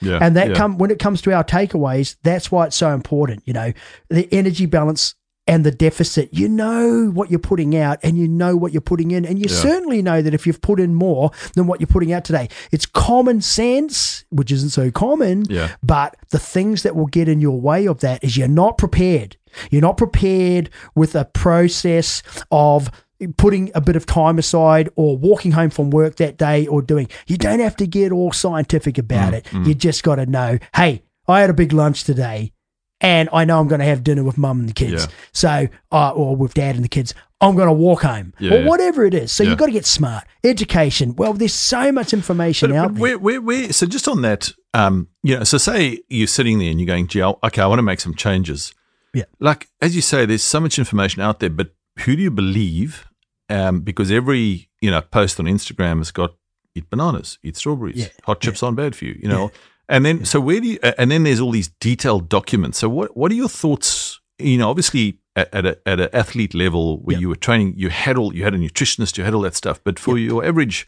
Yeah, 0.00 0.18
and 0.20 0.36
that 0.36 0.50
yeah. 0.50 0.54
come 0.54 0.78
when 0.78 0.90
it 0.90 0.98
comes 0.98 1.22
to 1.22 1.32
our 1.32 1.44
takeaways, 1.44 2.16
that's 2.22 2.50
why 2.50 2.66
it's 2.66 2.76
so 2.76 2.92
important. 2.92 3.42
You 3.46 3.52
know, 3.52 3.72
the 4.08 4.28
energy 4.32 4.66
balance 4.66 5.14
and 5.46 5.64
the 5.64 5.70
deficit. 5.70 6.28
You 6.32 6.48
know 6.48 7.10
what 7.12 7.30
you're 7.30 7.40
putting 7.40 7.76
out, 7.76 7.98
and 8.02 8.16
you 8.16 8.28
know 8.28 8.56
what 8.56 8.72
you're 8.72 8.80
putting 8.80 9.10
in, 9.10 9.24
and 9.24 9.38
you 9.38 9.46
yeah. 9.48 9.56
certainly 9.56 10.00
know 10.00 10.22
that 10.22 10.32
if 10.32 10.46
you've 10.46 10.60
put 10.60 10.78
in 10.78 10.94
more 10.94 11.32
than 11.54 11.66
what 11.66 11.80
you're 11.80 11.88
putting 11.88 12.12
out 12.12 12.24
today, 12.24 12.48
it's 12.70 12.86
common 12.86 13.40
sense, 13.40 14.24
which 14.30 14.52
isn't 14.52 14.70
so 14.70 14.90
common. 14.90 15.44
Yeah. 15.48 15.74
But 15.82 16.16
the 16.30 16.38
things 16.38 16.84
that 16.84 16.94
will 16.94 17.06
get 17.06 17.28
in 17.28 17.40
your 17.40 17.60
way 17.60 17.86
of 17.86 18.00
that 18.00 18.22
is 18.22 18.36
you're 18.36 18.48
not 18.48 18.78
prepared. 18.78 19.36
You're 19.70 19.82
not 19.82 19.96
prepared 19.96 20.70
with 20.94 21.16
a 21.16 21.24
process 21.24 22.22
of 22.52 22.90
putting 23.36 23.70
a 23.74 23.80
bit 23.80 23.96
of 23.96 24.06
time 24.06 24.38
aside 24.38 24.88
or 24.96 25.16
walking 25.16 25.52
home 25.52 25.70
from 25.70 25.90
work 25.90 26.16
that 26.16 26.36
day 26.36 26.66
or 26.66 26.82
doing. 26.82 27.08
You 27.26 27.36
don't 27.36 27.60
have 27.60 27.76
to 27.76 27.86
get 27.86 28.12
all 28.12 28.32
scientific 28.32 28.98
about 28.98 29.32
mm, 29.32 29.36
it. 29.38 29.44
Mm. 29.46 29.66
You 29.66 29.74
just 29.74 30.02
got 30.02 30.16
to 30.16 30.26
know, 30.26 30.58
hey, 30.74 31.02
I 31.28 31.40
had 31.40 31.50
a 31.50 31.54
big 31.54 31.72
lunch 31.72 32.04
today 32.04 32.52
and 33.00 33.28
I 33.32 33.44
know 33.44 33.60
I'm 33.60 33.68
going 33.68 33.80
to 33.80 33.86
have 33.86 34.04
dinner 34.04 34.22
with 34.22 34.36
mum 34.36 34.60
and 34.60 34.68
the 34.68 34.74
kids. 34.74 35.04
Yeah. 35.04 35.12
So, 35.32 35.68
uh, 35.92 36.10
or 36.10 36.36
with 36.36 36.54
dad 36.54 36.74
and 36.74 36.84
the 36.84 36.88
kids. 36.88 37.14
I'm 37.42 37.56
going 37.56 37.68
to 37.68 37.72
walk 37.72 38.02
home 38.02 38.34
yeah, 38.38 38.52
or 38.52 38.64
whatever 38.66 39.06
it 39.06 39.14
is. 39.14 39.32
So 39.32 39.42
yeah. 39.42 39.50
you've 39.50 39.58
got 39.58 39.66
to 39.66 39.72
get 39.72 39.86
smart. 39.86 40.24
Education. 40.44 41.16
Well, 41.16 41.32
there's 41.32 41.54
so 41.54 41.90
much 41.90 42.12
information 42.12 42.70
but, 42.70 42.76
out 42.76 42.88
but 42.94 43.00
there. 43.02 43.18
We're, 43.18 43.40
we're, 43.40 43.72
so 43.72 43.86
just 43.86 44.06
on 44.08 44.20
that, 44.22 44.52
um, 44.74 45.08
you 45.22 45.38
know, 45.38 45.44
so 45.44 45.56
say 45.56 46.00
you're 46.08 46.26
sitting 46.26 46.58
there 46.58 46.70
and 46.70 46.78
you're 46.78 46.86
going, 46.86 47.06
gee, 47.06 47.22
okay, 47.22 47.62
I 47.62 47.66
want 47.66 47.78
to 47.78 47.82
make 47.82 48.00
some 48.00 48.14
changes. 48.14 48.74
Yeah. 49.14 49.24
Like, 49.38 49.68
as 49.80 49.96
you 49.96 50.02
say, 50.02 50.26
there's 50.26 50.42
so 50.42 50.60
much 50.60 50.78
information 50.78 51.22
out 51.22 51.40
there, 51.40 51.48
but 51.48 51.74
who 52.00 52.14
do 52.14 52.22
you 52.22 52.30
believe? 52.30 53.06
Um, 53.50 53.80
because 53.80 54.10
every 54.10 54.68
you 54.80 54.90
know 54.90 55.00
post 55.00 55.38
on 55.40 55.46
Instagram 55.46 55.98
has 55.98 56.10
got 56.10 56.34
eat 56.74 56.88
bananas, 56.88 57.38
eat 57.42 57.56
strawberries, 57.56 57.96
yeah. 57.96 58.08
hot 58.24 58.40
chips 58.40 58.62
yeah. 58.62 58.66
aren't 58.66 58.76
bad 58.76 58.94
for 58.96 59.04
you, 59.04 59.18
you 59.20 59.28
know. 59.28 59.44
Yeah. 59.44 59.58
And 59.88 60.06
then 60.06 60.24
so 60.24 60.40
where 60.40 60.60
do 60.60 60.68
you? 60.68 60.78
And 60.98 61.10
then 61.10 61.24
there's 61.24 61.40
all 61.40 61.50
these 61.50 61.68
detailed 61.80 62.28
documents. 62.28 62.78
So 62.78 62.88
what 62.88 63.16
what 63.16 63.32
are 63.32 63.34
your 63.34 63.48
thoughts? 63.48 64.20
You 64.38 64.56
know, 64.58 64.70
obviously 64.70 65.18
at, 65.34 65.52
at 65.52 65.66
a 65.66 65.78
at 65.86 66.00
an 66.00 66.08
athlete 66.12 66.54
level 66.54 66.98
where 67.00 67.18
you 67.18 67.28
were 67.28 67.36
training, 67.36 67.74
you 67.76 67.90
had 67.90 68.16
all 68.16 68.34
you 68.34 68.44
had 68.44 68.54
a 68.54 68.58
nutritionist, 68.58 69.18
you 69.18 69.24
had 69.24 69.34
all 69.34 69.42
that 69.42 69.56
stuff. 69.56 69.80
But 69.82 69.98
for 69.98 70.16
your 70.16 70.44
average 70.44 70.86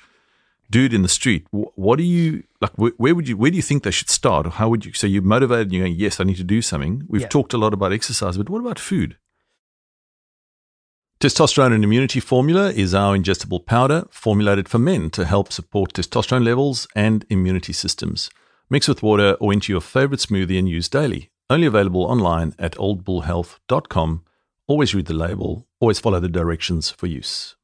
dude 0.70 0.94
in 0.94 1.02
the 1.02 1.08
street, 1.08 1.46
what 1.50 1.96
do 1.96 2.04
you 2.04 2.44
like? 2.60 2.72
Where, 2.78 2.92
where, 2.96 3.14
would 3.14 3.28
you 3.28 3.36
where 3.36 3.50
do 3.50 3.56
you 3.56 3.62
think 3.62 3.82
they 3.82 3.90
should 3.90 4.08
start? 4.08 4.46
Or 4.46 4.50
how 4.50 4.68
would 4.68 4.86
you? 4.86 4.92
So 4.92 5.08
you're 5.08 5.22
motivated. 5.22 5.66
And 5.66 5.72
you're 5.72 5.84
going, 5.84 5.96
yes, 5.96 6.20
I 6.20 6.24
need 6.24 6.36
to 6.36 6.44
do 6.44 6.62
something. 6.62 7.02
We've 7.08 7.28
talked 7.28 7.52
a 7.52 7.58
lot 7.58 7.74
about 7.74 7.92
exercise, 7.92 8.38
but 8.38 8.48
what 8.48 8.60
about 8.60 8.78
food? 8.78 9.16
Testosterone 11.22 11.72
and 11.72 11.84
Immunity 11.84 12.18
Formula 12.18 12.72
is 12.72 12.96
our 12.96 13.16
ingestible 13.16 13.64
powder 13.64 14.08
formulated 14.10 14.68
for 14.68 14.80
men 14.80 15.08
to 15.10 15.24
help 15.24 15.52
support 15.52 15.92
testosterone 15.92 16.44
levels 16.44 16.88
and 16.96 17.24
immunity 17.30 17.72
systems. 17.72 18.28
Mix 18.68 18.88
with 18.88 19.04
water 19.04 19.36
or 19.38 19.52
into 19.52 19.72
your 19.72 19.80
favorite 19.80 20.18
smoothie 20.18 20.58
and 20.58 20.68
use 20.68 20.88
daily. 20.88 21.30
Only 21.48 21.68
available 21.68 22.02
online 22.02 22.54
at 22.58 22.72
oldbullhealth.com. 22.72 24.24
Always 24.66 24.96
read 24.96 25.06
the 25.06 25.14
label, 25.14 25.68
always 25.78 26.00
follow 26.00 26.18
the 26.18 26.28
directions 26.28 26.90
for 26.90 27.06
use. 27.06 27.54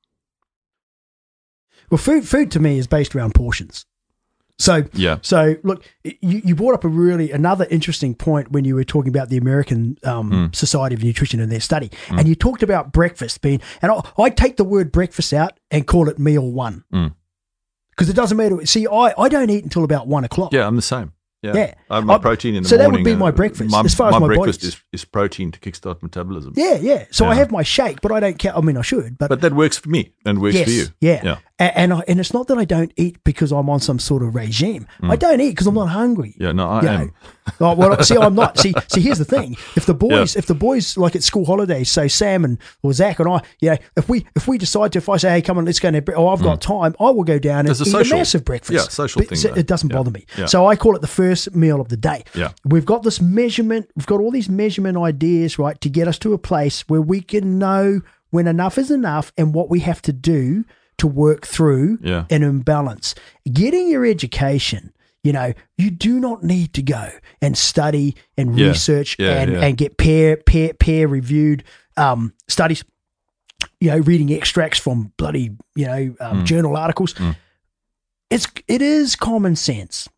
Well, 1.90 1.98
food, 1.98 2.28
food 2.28 2.52
to 2.52 2.60
me 2.60 2.78
is 2.78 2.86
based 2.86 3.16
around 3.16 3.34
portions. 3.34 3.84
So 4.58 4.84
Yeah. 4.92 5.18
So 5.22 5.54
look, 5.62 5.84
you, 6.04 6.42
you 6.44 6.54
brought 6.54 6.74
up 6.74 6.84
a 6.84 6.88
really 6.88 7.30
another 7.30 7.66
interesting 7.70 8.14
point 8.14 8.50
when 8.50 8.64
you 8.64 8.74
were 8.74 8.84
talking 8.84 9.08
about 9.08 9.28
the 9.28 9.36
American 9.36 9.96
um, 10.04 10.30
Mm. 10.30 10.54
Society 10.54 10.94
of 10.96 11.02
Nutrition 11.04 11.40
and 11.40 11.50
their 11.50 11.60
study, 11.60 11.90
and 12.10 12.26
you 12.26 12.34
talked 12.34 12.62
about 12.62 12.92
breakfast 12.92 13.40
being, 13.40 13.60
and 13.82 13.92
I, 13.92 14.00
I 14.18 14.30
take 14.30 14.56
the 14.56 14.64
word 14.64 14.90
breakfast 14.92 15.32
out 15.32 15.58
and 15.70 15.86
call 15.86 16.08
it 16.08 16.18
meal 16.18 16.50
one 16.50 16.84
Mm. 16.92 17.14
because 17.90 18.08
it 18.08 18.14
doesn't 18.16 18.36
matter. 18.36 18.64
See, 18.66 18.86
I, 18.88 19.14
I 19.16 19.28
don't 19.28 19.50
eat 19.50 19.62
until 19.64 19.84
about 19.84 20.08
one 20.08 20.24
o'clock. 20.24 20.52
Yeah, 20.52 20.66
I'm 20.66 20.76
the 20.76 20.82
same. 20.82 21.12
Yeah. 21.40 21.52
Yeah. 21.54 21.74
I 21.88 21.94
have 21.96 22.04
my 22.04 22.14
I- 22.14 22.18
protein 22.18 22.56
in 22.56 22.64
the 22.64 22.68
so 22.68 22.76
that 22.76 22.90
would 22.90 23.04
be 23.04 23.14
my 23.14 23.30
breakfast, 23.30 23.70
My, 23.70 23.82
as 23.82 23.94
far 23.94 24.08
as 24.12 24.18
my 24.20 24.26
breakfast 24.26 24.64
is, 24.64 24.82
is 24.92 25.04
protein 25.04 25.52
to 25.52 25.60
kickstart 25.60 26.02
metabolism. 26.02 26.54
Yeah, 26.56 26.74
yeah. 26.74 27.04
So 27.12 27.26
I 27.26 27.34
have 27.36 27.52
my 27.52 27.62
shake, 27.62 28.00
but 28.00 28.10
I 28.10 28.18
don't 28.18 28.36
care. 28.40 28.56
I 28.56 28.60
mean, 28.60 28.76
I 28.76 28.82
should, 28.82 29.16
but, 29.18 29.28
But 29.28 29.40
that 29.42 29.52
works 29.52 29.78
for 29.78 29.88
me 29.88 30.10
and 30.26 30.40
works 30.40 30.56
yes, 30.56 30.64
for 30.64 30.70
you. 30.72 30.86
yeah. 31.00 31.20
Yeah. 31.24 31.38
A- 31.60 31.76
And 31.78 31.92
I, 31.92 32.02
and 32.06 32.20
it's 32.20 32.32
not 32.32 32.46
that 32.48 32.58
I 32.58 32.64
don't 32.64 32.92
eat 32.96 33.22
because 33.24 33.50
I'm 33.52 33.68
on 33.68 33.80
some 33.80 33.98
sort 33.98 34.22
of 34.22 34.34
regime. 34.34 34.86
I 35.02 35.16
don't 35.16 35.40
eat 35.40 35.50
because 35.50 35.66
I'm 35.66 35.74
not 35.74 35.88
hungry. 35.88 36.30
Mm. 36.38 36.42
Yeah, 36.42 36.52
no, 36.52 36.68
I 36.68 36.82
You 36.82 36.88
am. 36.88 37.00
know. 37.00 37.10
Oh, 37.60 37.74
well, 37.74 38.02
see, 38.02 38.16
I'm 38.16 38.34
not. 38.34 38.58
See, 38.58 38.74
see, 38.88 39.00
here's 39.00 39.18
the 39.18 39.24
thing: 39.24 39.56
if 39.74 39.86
the 39.86 39.94
boys, 39.94 40.36
if 40.36 40.46
the 40.46 40.54
boys, 40.54 40.96
like 40.96 41.16
at 41.16 41.22
school 41.22 41.44
holidays, 41.46 41.90
so 41.90 42.06
Sam 42.06 42.44
and 42.44 42.58
or 42.82 42.92
Zach 42.92 43.18
and 43.20 43.28
I, 43.28 43.40
you 43.60 43.70
know, 43.70 43.76
if 43.96 44.08
we 44.08 44.26
if 44.36 44.46
we 44.46 44.58
decide 44.58 44.92
to, 44.92 44.98
if 44.98 45.08
I 45.08 45.16
say, 45.16 45.30
hey, 45.30 45.42
come 45.42 45.56
on, 45.58 45.64
let's 45.64 45.80
go 45.80 45.88
and 45.88 45.94
have 45.96 46.04
bre- 46.04 46.14
oh, 46.14 46.28
I've 46.28 46.42
got 46.42 46.60
time, 46.60 46.94
I 47.00 47.10
will 47.10 47.24
go 47.24 47.38
down 47.38 47.60
and 47.60 47.68
There's 47.68 47.80
a 47.80 47.84
eat 47.84 47.90
social- 47.90 48.16
a 48.18 48.20
massive 48.20 48.44
breakfast. 48.44 48.72
yeah, 48.72 48.82
social 48.88 49.20
But 49.22 49.30
thing 49.30 49.38
so. 49.38 49.54
It 49.54 49.66
doesn't 49.66 49.90
Yeah. 49.90 49.96
bother 49.96 50.10
me. 50.10 50.26
Yeah. 50.36 50.46
So 50.46 50.66
I 50.66 50.76
call 50.76 50.94
it 50.94 51.00
the 51.00 51.06
first 51.08 51.54
meal 51.56 51.80
of 51.80 51.88
the 51.88 51.96
day. 51.96 52.24
Yeah. 52.34 52.50
We've 52.64 52.84
got 52.86 53.02
this 53.02 53.20
measurement. 53.20 53.88
We've 53.96 54.06
got 54.06 54.20
all 54.20 54.30
these 54.30 54.48
measurement 54.50 54.98
ideas, 54.98 55.58
right, 55.58 55.80
to 55.80 55.88
get 55.88 56.06
us 56.06 56.18
to 56.20 56.34
a 56.34 56.38
place 56.38 56.82
where 56.88 57.00
we 57.02 57.20
can 57.22 57.58
know 57.58 58.02
when 58.30 58.46
enough 58.46 58.76
is 58.76 58.90
enough 58.90 59.32
and 59.38 59.54
what 59.54 59.70
we 59.70 59.80
have 59.80 60.02
to 60.02 60.12
do 60.12 60.64
to 60.98 61.06
work 61.06 61.46
through 61.46 61.98
Yeah. 62.02 62.24
an 62.30 62.42
imbalance. 62.42 63.14
Getting 63.50 63.88
your 63.88 64.04
education, 64.04 64.92
you 65.24 65.32
know, 65.32 65.52
you 65.76 65.90
do 65.90 66.20
not 66.20 66.42
need 66.44 66.72
to 66.74 66.82
go 66.82 67.10
and 67.40 67.56
study 67.56 68.14
and 68.36 68.58
Yeah. 68.58 68.68
research 68.68 69.16
Yeah, 69.18 69.40
and, 69.40 69.56
and 69.56 69.76
get 69.76 69.96
peer 69.96 70.36
peer 70.36 70.74
peer 70.74 71.06
reviewed 71.08 71.64
um, 71.96 72.32
studies. 72.48 72.84
You 73.80 73.90
know, 73.90 73.98
reading 73.98 74.30
extracts 74.30 74.78
from 74.78 75.12
bloody 75.16 75.50
you 75.74 75.86
know 75.86 76.14
Mm. 76.20 76.22
um, 76.22 76.44
journal 76.44 76.76
articles. 76.76 77.14
It's 78.30 78.46
it 78.68 78.82
is 78.82 79.16
common 79.16 79.56
sense. 79.56 80.08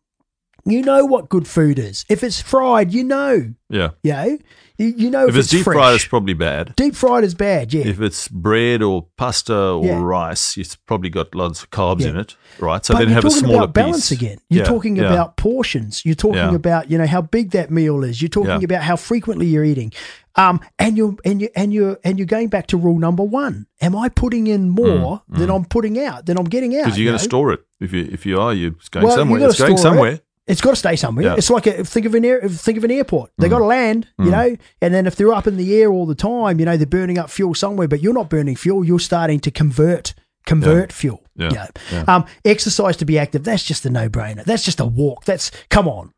You 0.65 0.83
know 0.83 1.05
what 1.05 1.29
good 1.29 1.47
food 1.47 1.79
is. 1.79 2.05
If 2.09 2.23
it's 2.23 2.39
fried, 2.41 2.93
you 2.93 3.03
know. 3.03 3.53
Yeah. 3.69 3.91
You 4.03 4.11
know, 4.13 4.37
you, 4.81 4.93
you 4.97 5.09
know 5.09 5.27
If, 5.27 5.35
it's, 5.35 5.49
deep 5.49 5.63
fresh. 5.63 5.75
fried, 5.75 5.95
it's 5.95 6.05
probably 6.05 6.33
bad. 6.33 6.73
deep 6.75 6.95
fried 6.95 7.23
is 7.23 7.35
bad. 7.35 7.73
Yeah, 7.73 7.85
If 7.85 8.01
it's 8.01 8.27
bread 8.27 8.81
or 8.81 9.07
pasta 9.17 9.55
or 9.55 9.85
Yeah. 9.85 10.01
rice, 10.01 10.57
it's 10.57 10.75
probably 10.75 11.09
got 11.09 11.35
lots 11.35 11.63
of 11.63 11.69
carbs 11.69 12.01
Yeah. 12.01 12.09
in 12.09 12.17
it, 12.17 12.35
right? 12.59 12.83
So 12.85 12.93
but 12.93 12.99
then 12.99 13.09
have 13.09 13.25
a 13.25 13.29
talking 13.29 13.39
smaller 13.45 13.63
about 13.63 13.73
balance 13.73 14.09
piece. 14.09 14.19
again. 14.21 14.37
You're 14.49 14.63
Yeah, 14.63 14.69
talking 14.69 14.99
about 14.99 15.37
portions. 15.37 16.03
You're 16.05 16.15
talking 16.15 16.55
about 16.55 16.89
you 16.91 16.97
know 16.97 17.05
how 17.07 17.21
big 17.21 17.51
that 17.51 17.69
meal 17.71 18.03
is. 18.03 18.21
You're 18.21 18.29
talking 18.29 18.63
about 18.63 18.81
how 18.83 18.95
frequently 18.95 19.47
you're 19.47 19.63
eating. 19.65 19.91
Um, 20.37 20.61
and 20.79 20.95
you're 20.97 21.15
and 21.25 21.41
you 21.41 21.49
and 21.55 21.73
you're 21.73 21.97
and 22.05 22.17
you're 22.17 22.25
going 22.25 22.47
back 22.47 22.67
to 22.67 22.77
rule 22.77 22.97
number 22.97 23.23
one. 23.23 23.65
Am 23.81 23.95
I 23.95 24.07
putting 24.09 24.47
in 24.47 24.69
more 24.69 25.21
than 25.27 25.49
I'm 25.49 25.65
putting 25.65 25.99
out? 25.99 26.25
Than 26.25 26.37
I'm 26.37 26.45
getting 26.45 26.73
out? 26.77 26.85
because 26.85 26.97
you're 26.97 27.05
you 27.05 27.09
going 27.11 27.19
to 27.19 27.23
store 27.23 27.51
it. 27.51 27.59
If 27.81 27.91
you 27.91 28.07
if 28.11 28.25
you 28.25 28.39
are, 28.39 28.53
you're 28.53 28.71
going 28.91 29.05
Well, 29.07 29.15
somewhere. 29.17 29.41
It's 29.49 29.59
going 29.59 29.77
somewhere. 29.77 30.11
it. 30.13 30.25
It's 30.51 30.61
got 30.61 30.71
to 30.71 30.75
stay 30.75 30.95
somewhere. 30.95 31.25
Yeah. 31.25 31.35
It's 31.37 31.49
like 31.49 31.65
a, 31.65 31.83
think 31.85 32.05
of 32.05 32.13
an 32.13 32.25
air, 32.25 32.41
think 32.41 32.77
of 32.77 32.83
an 32.83 32.91
airport. 32.91 33.29
Mm. 33.31 33.33
They 33.37 33.49
got 33.49 33.59
to 33.59 33.65
land, 33.65 34.07
you 34.19 34.29
know, 34.29 34.55
and 34.81 34.93
then 34.93 35.07
if 35.07 35.15
they're 35.15 35.33
up 35.33 35.47
in 35.47 35.55
the 35.55 35.81
air 35.81 35.91
all 35.91 36.05
the 36.05 36.15
time, 36.15 36.59
you 36.59 36.65
know, 36.65 36.75
they're 36.75 36.85
burning 36.85 37.17
up 37.17 37.29
fuel 37.29 37.53
somewhere. 37.55 37.87
But 37.87 38.01
you're 38.01 38.13
not 38.13 38.29
burning 38.29 38.55
fuel. 38.55 38.83
You're 38.83 38.99
starting 38.99 39.39
to 39.41 39.51
convert 39.51 40.13
convert 40.45 40.91
fuel. 40.91 41.23
Yeah. 41.35 41.49
You 41.49 41.55
know. 41.55 41.67
Yeah. 41.91 42.03
Um, 42.07 42.25
exercise 42.43 42.97
to 42.97 43.05
be 43.05 43.17
active. 43.17 43.43
That's 43.43 43.63
just 43.63 43.85
a 43.85 43.89
no 43.89 44.09
brainer. 44.09 44.43
That's 44.43 44.63
just 44.63 44.79
a 44.79 44.85
walk. 44.85 45.23
That's 45.25 45.51
come 45.69 45.87
on. 45.87 46.11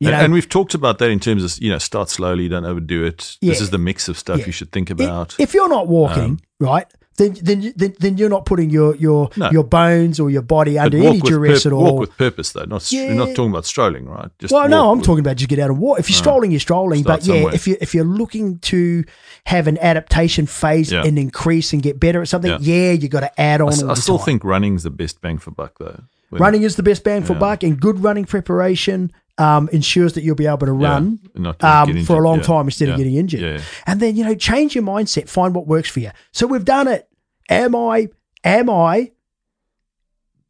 You 0.00 0.08
and, 0.08 0.16
know, 0.16 0.24
and 0.24 0.32
we've 0.32 0.48
talked 0.48 0.74
about 0.74 0.98
that 0.98 1.10
in 1.10 1.18
terms 1.18 1.42
of 1.44 1.62
you 1.62 1.70
know 1.70 1.78
start 1.78 2.08
slowly, 2.08 2.48
don't 2.48 2.64
overdo 2.64 3.04
it. 3.04 3.36
This 3.40 3.60
is 3.60 3.70
the 3.70 3.78
mix 3.78 4.08
of 4.08 4.18
stuff 4.18 4.38
Yeah. 4.40 4.46
you 4.46 4.52
should 4.52 4.72
think 4.72 4.90
about. 4.90 5.36
if 5.38 5.54
you're 5.54 5.68
not 5.68 5.88
walking, 5.88 6.40
right, 6.60 6.86
then 7.18 7.36
then 7.42 7.72
then, 7.76 7.94
then 7.98 8.16
you're 8.16 8.30
not 8.30 8.46
putting 8.46 8.70
your 8.70 8.96
your 8.96 9.28
No. 9.36 9.50
your 9.50 9.64
bones 9.64 10.18
or 10.18 10.30
your 10.30 10.40
body 10.42 10.74
But 10.76 10.84
under 10.94 10.98
any 11.08 11.20
duress 11.20 11.64
pur- 11.64 11.68
at 11.70 11.74
Walk 11.76 12.00
with 12.00 12.16
purpose, 12.16 12.52
though. 12.52 12.64
Not 12.64 12.90
Yeah. 12.90 13.08
we're 13.08 13.14
not 13.14 13.34
talking 13.36 13.50
about 13.50 13.66
strolling, 13.66 14.06
right? 14.08 14.30
Just 14.38 14.52
Well, 14.54 14.66
no, 14.68 14.90
I'm 14.90 14.98
with- 14.98 15.06
talking 15.06 15.20
about 15.20 15.36
just 15.36 15.50
get 15.50 15.58
out 15.58 15.68
and 15.70 15.78
walk. 15.78 15.98
If 15.98 16.08
you're 16.08 16.16
ah. 16.16 16.22
strolling, 16.22 16.50
you're 16.52 16.60
strolling. 16.60 17.02
Start 17.02 17.20
But 17.20 17.26
yeah, 17.26 17.34
somewhere. 17.34 17.54
if 17.54 17.66
you 17.68 17.76
if 17.80 17.94
you're 17.94 18.04
looking 18.04 18.58
to 18.60 19.04
have 19.44 19.66
an 19.66 19.76
adaptation 19.78 20.46
phase 20.46 20.90
Yeah. 20.92 21.04
and 21.04 21.18
increase 21.18 21.72
and 21.74 21.82
get 21.82 22.00
better 22.00 22.22
at 22.22 22.28
something, 22.28 22.52
Yeah. 22.60 22.74
yeah, 22.74 22.92
you 22.92 23.08
got 23.08 23.20
to 23.20 23.40
add 23.40 23.60
on. 23.60 23.72
I, 23.72 23.76
all 23.82 23.90
I 23.90 23.94
still 23.94 24.18
time. 24.18 24.24
think 24.24 24.44
running's 24.44 24.82
the 24.84 24.90
best 24.90 25.20
bang 25.20 25.38
for 25.38 25.50
buck, 25.50 25.74
though. 25.78 26.00
Running 26.30 26.62
is 26.62 26.76
the 26.76 26.82
best 26.82 27.04
bang 27.04 27.22
for 27.22 27.34
buck, 27.34 27.62
and 27.62 27.80
good 27.80 28.02
running 28.04 28.24
preparation 28.26 29.10
um, 29.38 29.68
ensures 29.72 30.12
that 30.14 30.22
you'll 30.22 30.34
be 30.34 30.46
able 30.46 30.66
to 30.66 30.72
run 30.72 31.20
get 31.34 31.64
um, 31.64 32.04
for 32.04 32.16
a 32.16 32.20
long 32.20 32.38
yeah. 32.38 32.44
time 32.44 32.66
instead 32.66 32.88
of 32.88 32.96
getting 32.96 33.14
injured. 33.14 33.40
Yeah, 33.40 33.52
yeah. 33.52 33.62
And 33.86 34.00
then 34.00 34.16
you 34.16 34.24
know, 34.24 34.34
change 34.34 34.74
your 34.74 34.84
mindset. 34.84 35.28
Find 35.28 35.54
what 35.54 35.66
works 35.66 35.88
for 35.88 36.00
you. 36.00 36.10
So 36.32 36.46
we've 36.46 36.64
done 36.64 36.88
it. 36.88 37.08
Am 37.48 37.74
I? 37.74 38.08
Am 38.44 38.68
I? 38.68 39.12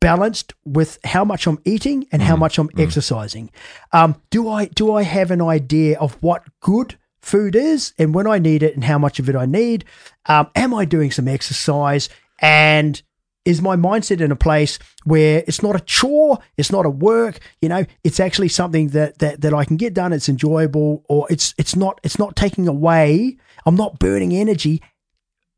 balanced 0.01 0.55
with 0.65 0.99
how 1.05 1.25
much 1.25 1.47
I'm 1.47 1.59
eating 1.65 2.07
and 2.13 2.23
Mm-hmm. 2.23 2.29
how 2.29 2.37
much 2.37 2.59
I'm 2.59 2.71
exercising. 2.79 3.51
Um, 3.93 4.15
do 4.31 4.49
I 4.49 4.67
do 4.67 4.93
I 4.95 5.03
have 5.03 5.31
an 5.31 5.43
idea 5.43 5.99
of 5.99 6.15
what 6.21 6.45
good 6.61 6.97
food 7.21 7.57
is 7.57 7.93
and 7.99 8.15
when 8.15 8.27
I 8.27 8.39
need 8.39 8.63
it 8.63 8.75
and 8.75 8.85
how 8.85 8.99
much 8.99 9.19
of 9.19 9.29
it 9.29 9.35
I 9.35 9.47
need? 9.47 9.85
Um, 10.27 10.49
am 10.55 10.73
I 10.73 10.85
doing 10.85 11.11
some 11.11 11.29
exercise 11.29 12.09
and 12.41 13.03
is 13.49 13.63
my 13.63 13.77
mindset 13.77 14.21
in 14.21 14.31
a 14.31 14.37
place 14.37 14.79
where 15.05 15.43
it's 15.47 15.63
not 15.63 15.75
a 15.75 15.81
chore, 15.81 16.39
it's 16.59 16.71
not 16.71 16.85
a 16.85 16.91
work, 16.91 17.41
you 17.63 17.69
know, 17.71 17.87
it's 18.05 18.21
actually 18.21 18.49
something 18.49 18.89
that 18.89 19.19
that 19.21 19.41
that 19.41 19.55
I 19.55 19.65
can 19.65 19.79
get 19.79 19.95
done, 19.95 20.13
it's 20.13 20.29
enjoyable, 20.29 21.03
or 21.09 21.27
it's 21.31 21.55
it's 21.57 21.75
not 21.75 21.99
it's 22.03 22.19
not 22.19 22.37
taking 22.37 22.69
away, 22.69 23.39
I'm 23.65 23.75
not 23.75 23.99
burning 23.99 24.35
energy 24.35 24.83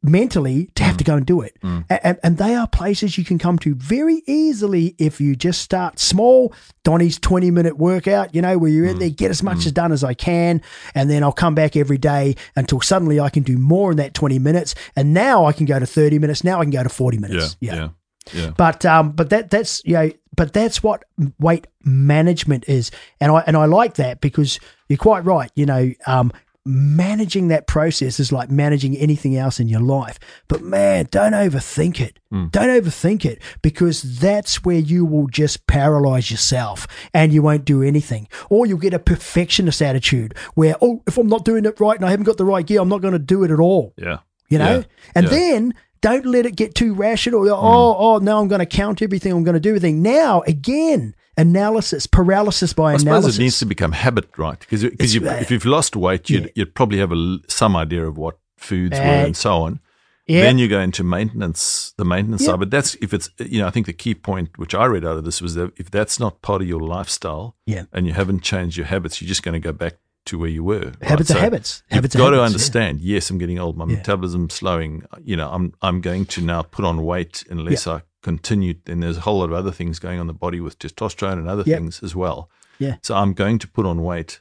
mentally 0.02 0.70
to 0.74 0.82
have 0.82 0.96
to 0.96 1.04
go 1.04 1.14
and 1.16 1.26
do 1.26 1.40
it. 1.42 1.56
A- 1.62 2.06
And, 2.06 2.18
and 2.22 2.38
they 2.38 2.54
are 2.54 2.66
places 2.66 3.18
you 3.18 3.24
can 3.24 3.38
come 3.38 3.58
to 3.60 3.74
very 3.74 4.22
easily 4.26 4.94
if 4.98 5.20
you 5.20 5.36
just 5.36 5.60
start 5.60 5.98
small. 5.98 6.52
Donny's 6.84 7.18
20 7.18 7.50
minute 7.50 7.76
workout, 7.76 8.34
you 8.34 8.40
know, 8.42 8.56
where 8.58 8.70
you're 8.70 8.86
in 8.86 8.98
there, 8.98 9.10
get 9.10 9.30
as 9.30 9.42
much 9.42 9.66
as 9.66 9.72
done 9.72 9.92
as 9.92 10.02
I 10.02 10.14
can. 10.14 10.62
And 10.94 11.10
then 11.10 11.22
I'll 11.22 11.32
come 11.32 11.54
back 11.54 11.76
every 11.76 11.98
day 11.98 12.36
until 12.56 12.80
suddenly 12.80 13.20
I 13.20 13.28
can 13.28 13.42
do 13.42 13.58
more 13.58 13.90
in 13.90 13.98
that 13.98 14.14
20 14.14 14.38
minutes. 14.38 14.74
And 14.96 15.12
now 15.12 15.44
I 15.44 15.52
can 15.52 15.66
go 15.66 15.78
to 15.78 15.86
30 15.86 16.18
minutes. 16.18 16.42
Now 16.44 16.60
I 16.60 16.64
can 16.64 16.70
go 16.70 16.82
to 16.82 16.88
40 16.88 17.16
Yeah, 17.16 17.20
minutes. 17.20 17.56
yeah, 17.60 17.88
yeah. 18.32 18.50
But 18.56 18.84
um, 18.86 19.12
but 19.12 19.28
that 19.30 19.50
that's 19.50 19.82
you 19.84 19.94
know, 19.94 20.10
but 20.36 20.52
that's 20.52 20.82
what 20.82 21.04
weight 21.38 21.66
management 21.84 22.64
is, 22.68 22.90
and 23.20 23.32
I 23.32 23.40
and 23.46 23.56
I 23.56 23.64
like 23.66 23.94
that 23.94 24.20
because 24.20 24.58
you're 24.88 24.96
quite 24.96 25.24
right. 25.24 25.50
You 25.54 25.66
know, 25.66 25.92
um, 26.06 26.32
managing 26.70 27.48
that 27.48 27.66
process 27.66 28.20
is 28.20 28.32
like 28.32 28.50
managing 28.50 28.96
anything 28.96 29.36
else 29.36 29.58
in 29.60 29.68
your 29.68 29.80
life. 29.80 30.18
But 30.48 30.62
man, 30.62 31.08
don't 31.10 31.32
overthink 31.32 32.00
it. 32.00 32.18
Don't 32.30 32.52
overthink 32.52 33.24
it 33.24 33.42
because 33.60 34.20
that's 34.20 34.64
where 34.64 34.78
you 34.78 35.04
will 35.04 35.26
just 35.26 35.66
paralyze 35.66 36.30
yourself 36.30 36.86
and 37.12 37.32
you 37.32 37.42
won't 37.42 37.64
do 37.64 37.82
anything, 37.82 38.28
or 38.50 38.66
you'll 38.66 38.78
get 38.78 38.94
a 38.94 39.00
perfectionist 39.00 39.82
attitude 39.82 40.34
where 40.54 40.76
oh, 40.80 41.02
if 41.08 41.18
I'm 41.18 41.26
not 41.26 41.44
doing 41.44 41.64
it 41.64 41.80
right 41.80 41.96
and 41.96 42.04
I 42.06 42.10
haven't 42.10 42.26
got 42.26 42.36
the 42.36 42.44
right 42.44 42.64
gear, 42.64 42.80
I'm 42.80 42.88
not 42.88 43.00
going 43.02 43.12
to 43.14 43.18
do 43.18 43.42
it 43.42 43.50
at 43.50 43.58
all 43.58 43.94
Yeah. 43.96 44.18
you 44.48 44.58
know 44.58 44.76
Yeah. 44.78 44.82
and 45.16 45.24
Yeah. 45.26 45.30
Mm. 45.32 45.32
then 45.32 45.74
don't 46.02 46.24
let 46.24 46.46
it 46.46 46.54
get 46.56 46.74
too 46.74 46.94
rational 46.94 47.46
oh 47.50 47.96
oh 47.98 48.18
now 48.18 48.40
i'm 48.40 48.48
going 48.48 48.60
to 48.60 48.64
count 48.64 49.02
everything 49.02 49.32
i'm 49.32 49.42
going 49.44 49.52
to 49.54 49.60
do 49.60 49.68
everything 49.68 50.00
now 50.00 50.40
again 50.46 51.14
analysis 51.40 52.06
paralysis 52.06 52.72
by 52.72 52.92
I 52.94 52.96
suppose 52.96 53.06
analysis 53.06 53.36
it 53.38 53.42
needs 53.42 53.58
to 53.60 53.66
become 53.66 53.92
habit, 53.92 54.28
right? 54.38 54.58
Because 54.58 54.82
because 54.84 55.14
you, 55.14 55.26
if 55.26 55.50
you've 55.50 55.64
lost 55.66 55.96
weight, 55.96 56.28
you'd, 56.30 56.44
yeah. 56.44 56.50
you'd 56.56 56.74
probably 56.74 56.98
have 56.98 57.12
a 57.12 57.38
some 57.48 57.76
idea 57.76 58.06
of 58.06 58.16
what 58.18 58.38
foods 58.56 58.98
were 58.98 59.04
Uh, 59.04 59.26
and 59.26 59.36
so 59.36 59.52
on. 59.62 59.80
yeah 60.26 60.42
Then 60.42 60.58
you 60.58 60.68
go 60.68 60.80
into 60.80 61.02
maintenance, 61.02 61.92
the 61.96 62.04
maintenance 62.04 62.42
Yeah. 62.42 62.48
side. 62.50 62.60
But 62.60 62.70
that's 62.70 62.94
if 63.00 63.12
it's 63.14 63.30
you 63.38 63.58
know 63.60 63.66
I 63.66 63.70
think 63.70 63.86
the 63.86 63.92
key 64.04 64.14
point 64.14 64.50
which 64.58 64.74
I 64.74 64.84
read 64.84 65.04
out 65.04 65.16
of 65.18 65.24
this 65.24 65.40
was 65.42 65.54
that 65.54 65.72
if 65.76 65.90
that's 65.90 66.20
not 66.20 66.42
part 66.42 66.62
of 66.62 66.68
your 66.68 66.80
lifestyle, 66.96 67.56
Yeah. 67.66 67.84
and 67.92 68.06
you 68.06 68.12
haven't 68.12 68.42
changed 68.42 68.76
your 68.76 68.86
habits, 68.86 69.20
you're 69.20 69.28
just 69.28 69.42
going 69.42 69.54
to 69.60 69.66
go 69.68 69.72
back 69.72 69.94
to 70.26 70.38
where 70.38 70.50
you 70.50 70.62
were. 70.62 70.84
right? 71.00 71.02
habits 71.12 71.30
are 71.30 71.34
So 71.34 71.40
habits 71.40 71.82
You've 71.90 71.94
habits 71.96 72.14
are 72.14 72.18
got 72.18 72.30
to 72.30 72.36
habits, 72.36 72.52
yeah. 72.52 72.54
understand. 72.54 73.00
Yes, 73.00 73.30
I'm 73.30 73.38
getting 73.38 73.58
old. 73.58 73.76
My 73.78 73.86
metabolism's 73.86 74.52
slowing. 74.54 75.02
You 75.24 75.36
know, 75.36 75.48
I'm 75.50 75.72
I'm 75.80 76.00
going 76.02 76.26
to 76.34 76.42
now 76.42 76.62
put 76.62 76.84
on 76.84 77.02
weight 77.04 77.42
unless 77.50 77.86
I 77.86 78.02
continue. 78.22 78.74
And 78.86 79.02
there's 79.02 79.16
a 79.18 79.20
whole 79.22 79.38
lot 79.38 79.46
of 79.46 79.52
other 79.54 79.70
things 79.72 79.98
going 79.98 80.16
on 80.18 80.22
in 80.22 80.26
the 80.26 80.32
body 80.34 80.60
with 80.60 80.78
testosterone 80.78 81.34
and 81.34 81.48
other 81.48 81.64
Yep. 81.66 81.78
things 81.78 82.02
as 82.02 82.14
well. 82.14 82.50
Yeah. 82.78 82.96
So 83.02 83.14
I'm 83.14 83.32
going 83.34 83.58
to 83.58 83.68
put 83.68 83.86
on 83.86 84.02
weight 84.02 84.40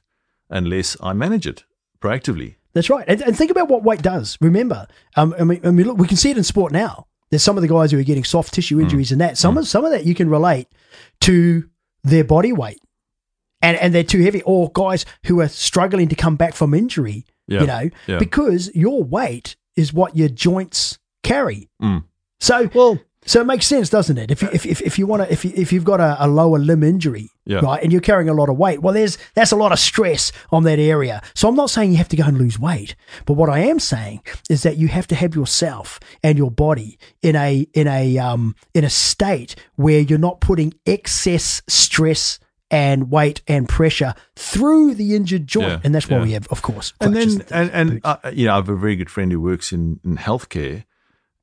unless 0.50 0.98
I 1.02 1.14
manage 1.14 1.46
it 1.48 1.64
proactively. 2.02 2.56
that's 2.74 2.90
right 2.90 3.04
and, 3.08 3.22
and 3.22 3.38
think 3.38 3.52
about 3.52 3.68
what 3.68 3.84
weight 3.84 4.02
does 4.02 4.38
remember 4.42 4.88
um, 5.18 5.36
I, 5.40 5.44
mean, 5.44 5.60
I 5.66 5.72
mean 5.72 5.86
look 5.88 5.98
we 5.98 6.08
can 6.08 6.18
see 6.18 6.30
it 6.32 6.38
in 6.38 6.44
sport 6.44 6.72
now 6.72 7.08
there's 7.30 7.44
some 7.44 7.58
of 7.58 7.62
the 7.62 7.68
guys 7.68 7.92
who 7.92 8.00
are 8.00 8.04
getting 8.04 8.24
soft 8.24 8.52
Mm. 8.52 8.56
tissue 8.56 8.80
injuries 8.80 9.12
and 9.12 9.20
that 9.22 9.38
some 9.38 9.58
of 9.58 9.68
some 9.68 9.84
of 9.86 9.92
that 9.92 10.06
you 10.06 10.16
can 10.16 10.30
relate 10.30 10.68
to 11.22 11.68
their 12.04 12.24
body 12.24 12.54
weight 12.54 12.80
and 13.62 13.76
and 13.78 13.94
they're 13.94 14.04
too 14.04 14.22
heavy 14.24 14.42
or 14.44 14.72
guys 14.74 15.06
who 15.26 15.42
are 15.42 15.50
struggling 15.50 16.08
to 16.08 16.16
come 16.16 16.36
back 16.38 16.54
from 16.54 16.74
injury 16.74 17.26
Yeah. 17.48 17.62
you 17.62 17.68
know 17.68 17.90
Yeah. 18.08 18.18
because 18.20 18.72
your 18.74 19.04
weight 19.04 19.56
is 19.76 19.92
what 19.94 20.16
your 20.16 20.30
joints 20.30 20.98
carry 21.24 21.70
Mm. 21.82 22.06
so 22.40 22.70
Well, 22.74 23.00
So 23.26 23.42
it 23.42 23.46
makes 23.46 23.68
sense, 23.68 23.90
doesn't 23.90 24.18
it? 24.18 24.32
If 24.32 24.42
you, 24.42 24.50
if, 24.54 24.66
if, 24.66 24.82
if 24.82 24.98
you 24.98 25.06
want 25.06 25.24
to, 25.24 25.32
if, 25.32 25.44
you, 25.44 25.52
if 25.54 25.74
you've 25.74 25.84
got 25.84 26.00
a, 26.00 26.16
a 26.24 26.28
lower 26.28 26.58
limb 26.58 26.84
injury, 26.84 27.30
Yeah. 27.46 27.60
right, 27.60 27.84
and 27.84 27.92
you're 27.92 28.02
carrying 28.02 28.30
a 28.30 28.34
lot 28.34 28.48
of 28.50 28.58
weight, 28.58 28.82
well, 28.82 28.94
there's 28.94 29.18
that's 29.36 29.52
a 29.52 29.58
lot 29.58 29.72
of 29.74 29.78
stress 29.80 30.32
on 30.52 30.64
that 30.64 30.80
area. 30.80 31.22
So 31.36 31.50
I'm 31.50 31.56
not 31.56 31.70
saying 31.70 31.92
you 31.92 31.98
have 31.98 32.08
to 32.10 32.16
go 32.16 32.24
and 32.24 32.38
lose 32.38 32.58
weight, 32.58 32.96
but 33.26 33.34
what 33.34 33.50
I 33.50 33.60
am 33.60 33.78
saying 33.80 34.22
is 34.50 34.64
that 34.64 34.78
you 34.78 34.88
have 34.88 35.06
to 35.08 35.16
have 35.16 35.36
yourself 35.36 36.00
and 36.24 36.38
your 36.38 36.50
body 36.50 36.98
in 37.22 37.36
a 37.36 37.68
in 37.74 37.88
a 37.88 38.18
um 38.18 38.56
in 38.74 38.84
a 38.86 38.90
state 38.90 39.56
where 39.76 40.00
you're 40.00 40.18
not 40.18 40.40
putting 40.40 40.74
excess 40.86 41.62
stress 41.68 42.40
and 42.72 43.10
weight 43.12 43.42
and 43.48 43.68
pressure 43.68 44.14
through 44.36 44.94
the 44.94 45.16
injured 45.16 45.46
joint, 45.48 45.68
Yeah, 45.68 45.80
and 45.84 45.94
that's 45.94 46.08
why 46.08 46.18
yeah. 46.18 46.24
we 46.24 46.32
have, 46.34 46.48
of 46.50 46.62
course, 46.62 46.94
and 47.02 47.16
then 47.16 47.42
and, 47.52 47.72
and 47.72 48.02
uh, 48.04 48.18
you 48.32 48.46
know, 48.46 48.54
I 48.54 48.56
have 48.58 48.70
a 48.70 48.76
very 48.76 48.96
good 48.96 49.10
friend 49.10 49.32
who 49.32 49.42
works 49.42 49.72
in 49.74 50.00
in 50.06 50.18
healthcare, 50.18 50.86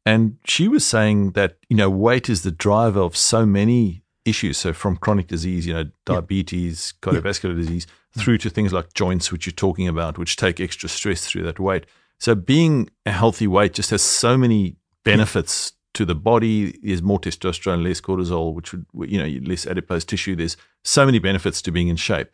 and 0.06 0.38
she 0.44 0.68
was 0.68 0.86
saying 0.86 1.32
that 1.32 1.58
you 1.68 1.76
know 1.76 1.90
weight 1.90 2.30
is 2.30 2.42
the 2.42 2.52
driver 2.52 3.00
of 3.00 3.16
so 3.16 3.44
many 3.44 4.04
issues. 4.24 4.56
So 4.56 4.72
from 4.72 4.96
chronic 4.96 5.26
disease, 5.26 5.66
you 5.66 5.74
know, 5.74 5.84
diabetes, 6.04 6.94
cardiovascular 7.02 7.56
disease, 7.56 7.86
through 8.16 8.38
to 8.38 8.50
things 8.50 8.72
like 8.72 8.94
joints, 8.94 9.30
which 9.30 9.46
you're 9.46 9.52
talking 9.52 9.86
about, 9.88 10.16
which 10.16 10.36
take 10.36 10.60
extra 10.60 10.88
stress 10.88 11.26
through 11.26 11.42
that 11.42 11.60
weight. 11.60 11.86
So 12.18 12.34
being 12.34 12.88
a 13.04 13.12
healthy 13.12 13.46
weight 13.46 13.74
just 13.74 13.90
has 13.90 14.02
so 14.02 14.38
many 14.38 14.76
benefits 15.04 15.72
to 15.94 16.04
the 16.04 16.14
body. 16.14 16.78
There's 16.82 17.02
more 17.02 17.20
testosterone, 17.20 17.82
less 17.84 18.00
cortisol, 18.00 18.54
which 18.54 18.72
would 18.72 19.10
you 19.10 19.18
know 19.18 19.48
less 19.48 19.66
adipose 19.66 20.04
tissue. 20.04 20.36
There's 20.36 20.56
so 20.84 21.04
many 21.04 21.18
benefits 21.18 21.60
to 21.62 21.72
being 21.72 21.88
in 21.88 21.96
shape 21.96 22.28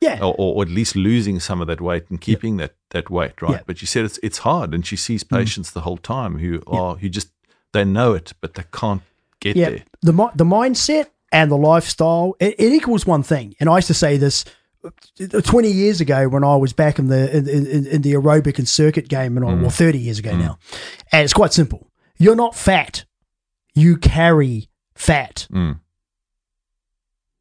yeah, 0.00 0.18
or, 0.20 0.34
or 0.36 0.62
at 0.62 0.68
least 0.68 0.96
losing 0.96 1.40
some 1.40 1.60
of 1.60 1.66
that 1.68 1.80
weight 1.80 2.04
and 2.10 2.20
keeping 2.20 2.56
that 2.58 2.74
that 2.90 3.10
weight 3.10 3.40
right. 3.40 3.60
Mm. 3.62 3.66
But 3.66 3.78
she 3.78 3.86
said 3.86 4.04
it's 4.04 4.18
it's 4.22 4.38
hard, 4.38 4.74
and 4.74 4.84
she 4.86 4.96
sees 4.96 5.24
patients 5.24 5.70
the 5.70 5.80
whole 5.82 5.96
time 5.98 6.38
who 6.38 6.62
are 6.66 6.96
who 6.96 7.08
just 7.08 7.30
they 7.72 7.84
know 7.84 8.12
it, 8.14 8.32
but 8.40 8.54
they 8.54 8.64
can't 8.72 9.02
get 9.40 9.56
there. 9.56 9.84
The 10.02 10.12
the 10.34 10.44
mindset 10.44 11.06
and 11.32 11.50
the 11.50 11.56
lifestyle 11.56 12.36
it, 12.38 12.54
it 12.58 12.72
equals 12.72 13.06
one 13.06 13.22
thing. 13.22 13.54
And 13.60 13.68
I 13.68 13.76
used 13.76 13.88
to 13.88 13.94
say 13.94 14.16
this 14.16 14.44
uh, 14.84 14.90
20 15.40 15.70
years 15.70 16.00
ago 16.00 16.28
when 16.28 16.44
I 16.44 16.56
was 16.56 16.72
back 16.72 16.98
in 16.98 17.08
the 17.08 17.34
in, 17.36 17.48
in, 17.48 17.86
in 17.86 18.02
the 18.02 18.12
aerobic 18.12 18.58
and 18.58 18.68
circuit 18.68 19.08
game, 19.08 19.36
and 19.36 19.44
I, 19.46 19.54
well, 19.54 19.70
30 19.70 19.98
years 19.98 20.18
ago 20.18 20.36
now. 20.36 20.58
And 21.10 21.24
it's 21.24 21.32
quite 21.32 21.52
simple. 21.52 21.90
You're 22.18 22.36
not 22.36 22.54
fat. 22.54 23.04
You 23.74 23.96
carry 23.96 24.68
fat, 24.94 25.48
Mm. 25.50 25.80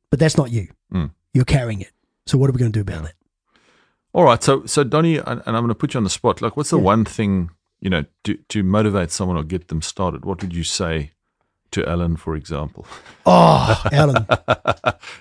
but 0.09 0.19
that's 0.19 0.37
not 0.37 0.51
you. 0.51 0.67
Mm. 0.93 1.11
You're 1.33 1.45
carrying 1.45 1.81
it. 1.81 1.91
So 2.25 2.37
what 2.37 2.49
are 2.49 2.53
we 2.53 2.59
going 2.59 2.71
to 2.71 2.83
do 2.83 2.93
about 2.93 3.05
it? 3.05 3.13
All 4.13 4.23
right, 4.23 4.41
so 4.43 4.65
so 4.65 4.83
Donny, 4.83 5.17
and, 5.17 5.41
I'm 5.45 5.53
going 5.55 5.67
to 5.69 5.75
put 5.75 5.93
you 5.93 5.97
on 5.97 6.03
the 6.03 6.09
spot. 6.09 6.41
Like, 6.41 6.55
what's 6.55 6.69
the 6.69 6.77
Yeah. 6.77 6.83
one 6.83 7.03
thing 7.05 7.49
you 7.81 7.89
know 7.89 8.05
to 8.25 8.35
to 8.49 8.63
motivate 8.63 9.11
someone 9.11 9.37
or 9.37 9.43
get 9.43 9.67
them 9.69 9.81
started? 9.81 10.23
What 10.23 10.41
would 10.41 10.53
you 10.53 10.63
say 10.63 11.11
to 11.71 11.83
Alan, 11.89 12.15
for 12.15 12.35
example? 12.35 12.85
Oh, 13.25 13.81
Alan, 13.91 14.27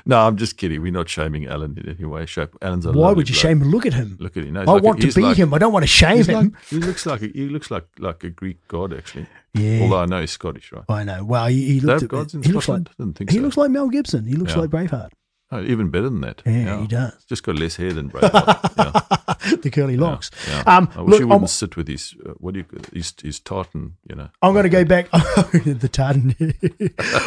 no, 0.04 0.18
I'm 0.20 0.36
just 0.36 0.58
kidding. 0.58 0.82
We're 0.82 0.92
not 0.92 1.08
shaming 1.08 1.46
Alan 1.46 1.78
in 1.78 1.88
any 1.88 2.04
way, 2.04 2.26
shape. 2.26 2.50
Alan's 2.60 2.84
a 2.84 2.92
why 2.92 3.12
would 3.12 3.30
you 3.30 3.34
bloke. 3.34 3.40
shame 3.42 3.62
him? 3.62 3.70
Look 3.70 3.86
at 3.86 3.94
him. 3.94 4.18
Look 4.20 4.36
at 4.36 4.44
him. 4.44 4.52
No, 4.52 4.60
I 4.60 4.64
like 4.64 4.82
a- 4.82 4.86
want 4.86 5.00
to 5.00 5.10
be 5.12 5.22
like- 5.22 5.36
him. 5.38 5.54
I 5.54 5.58
don't 5.58 5.72
want 5.72 5.84
to 5.84 5.86
shame 5.88 6.22
him. 6.24 6.34
like, 6.52 6.64
he 6.66 6.76
looks 6.76 7.06
like 7.06 7.22
a, 7.22 7.28
he 7.28 7.48
looks 7.48 7.70
like 7.70 7.86
like 7.98 8.22
a 8.24 8.28
Greek 8.30 8.68
god, 8.68 8.92
actually. 8.92 9.26
yeah. 9.54 9.80
Although 9.80 10.00
I 10.02 10.06
know 10.06 10.20
he's 10.20 10.32
Scottish, 10.32 10.70
right? 10.70 10.84
I 10.90 11.02
know. 11.04 11.24
Well, 11.24 11.46
he, 11.46 11.64
he 11.66 11.80
Do 11.80 11.86
they 11.86 11.92
looks 11.94 12.04
gods 12.08 12.34
in 12.34 12.42
he 12.42 12.52
looks 12.52 12.68
like? 12.68 12.84
Didn't 12.98 13.14
think 13.16 13.30
he 13.30 13.38
so. 13.38 13.42
looks 13.42 13.56
like 13.56 13.70
Mel 13.70 13.88
Gibson. 13.88 14.26
He 14.26 14.34
looks 14.34 14.52
Yeah. 14.52 14.60
like 14.60 14.70
Braveheart. 14.70 15.08
Oh, 15.54 15.60
even 15.62 15.90
better 15.90 16.08
than 16.08 16.22
that. 16.22 16.40
Yeah, 16.46 16.80
he 16.80 16.86
does. 16.86 17.24
Just 17.26 17.42
got 17.42 17.56
less 17.56 17.76
hair 17.76 17.92
than 17.92 18.08
Braveheart. 18.10 19.42
yeah, 19.50 19.56
the 19.56 19.70
curly 19.70 19.98
locks. 19.98 20.30
yeah. 20.48 20.62
Um, 20.66 20.88
I 20.96 21.02
wish 21.02 21.10
look, 21.10 21.18
he 21.20 21.22
I'm, 21.24 21.28
wouldn't 21.28 21.50
sit 21.50 21.76
with 21.76 21.88
his 21.88 22.14
uh, 22.24 22.30
what 22.38 22.54
do 22.54 22.60
you 22.60 22.66
his 22.94 23.12
his 23.22 23.38
tartan. 23.38 23.96
You 24.08 24.16
know, 24.16 24.28
I'm 24.40 24.54
going 24.54 24.62
to 24.64 24.70
go 24.70 24.84
back 24.84 25.10
the 25.10 25.90
tartan. 25.92 26.34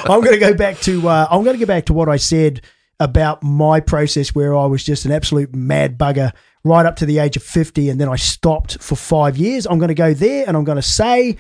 I'm 0.09 0.21
going 0.21 0.33
to 0.33 0.39
go 0.39 0.55
back 0.55 0.79
to 0.81 1.07
uh, 1.07 1.27
I'm 1.29 1.43
going 1.43 1.55
to 1.57 1.63
go 1.63 1.67
back 1.67 1.85
to 1.85 1.93
what 1.93 2.09
I 2.09 2.17
said 2.17 2.61
about 2.99 3.43
my 3.43 3.79
process 3.79 4.33
where 4.33 4.55
I 4.55 4.65
was 4.65 4.83
just 4.83 5.05
an 5.05 5.11
absolute 5.11 5.53
mad 5.53 5.97
bugger 5.97 6.31
right 6.63 6.85
up 6.85 6.95
to 6.95 7.05
the 7.05 7.19
age 7.19 7.37
of 7.37 7.43
50 7.43 7.89
and 7.89 7.99
then 8.01 8.09
I 8.09 8.15
stopped 8.15 8.81
for 8.81 8.95
5 8.95 9.37
years. 9.37 9.67
I'm 9.67 9.77
going 9.77 9.89
to 9.89 9.93
go 9.93 10.13
there 10.15 10.45
and 10.47 10.57
I'm 10.57 10.63
going 10.63 10.77
to 10.77 10.81
say 10.81 11.35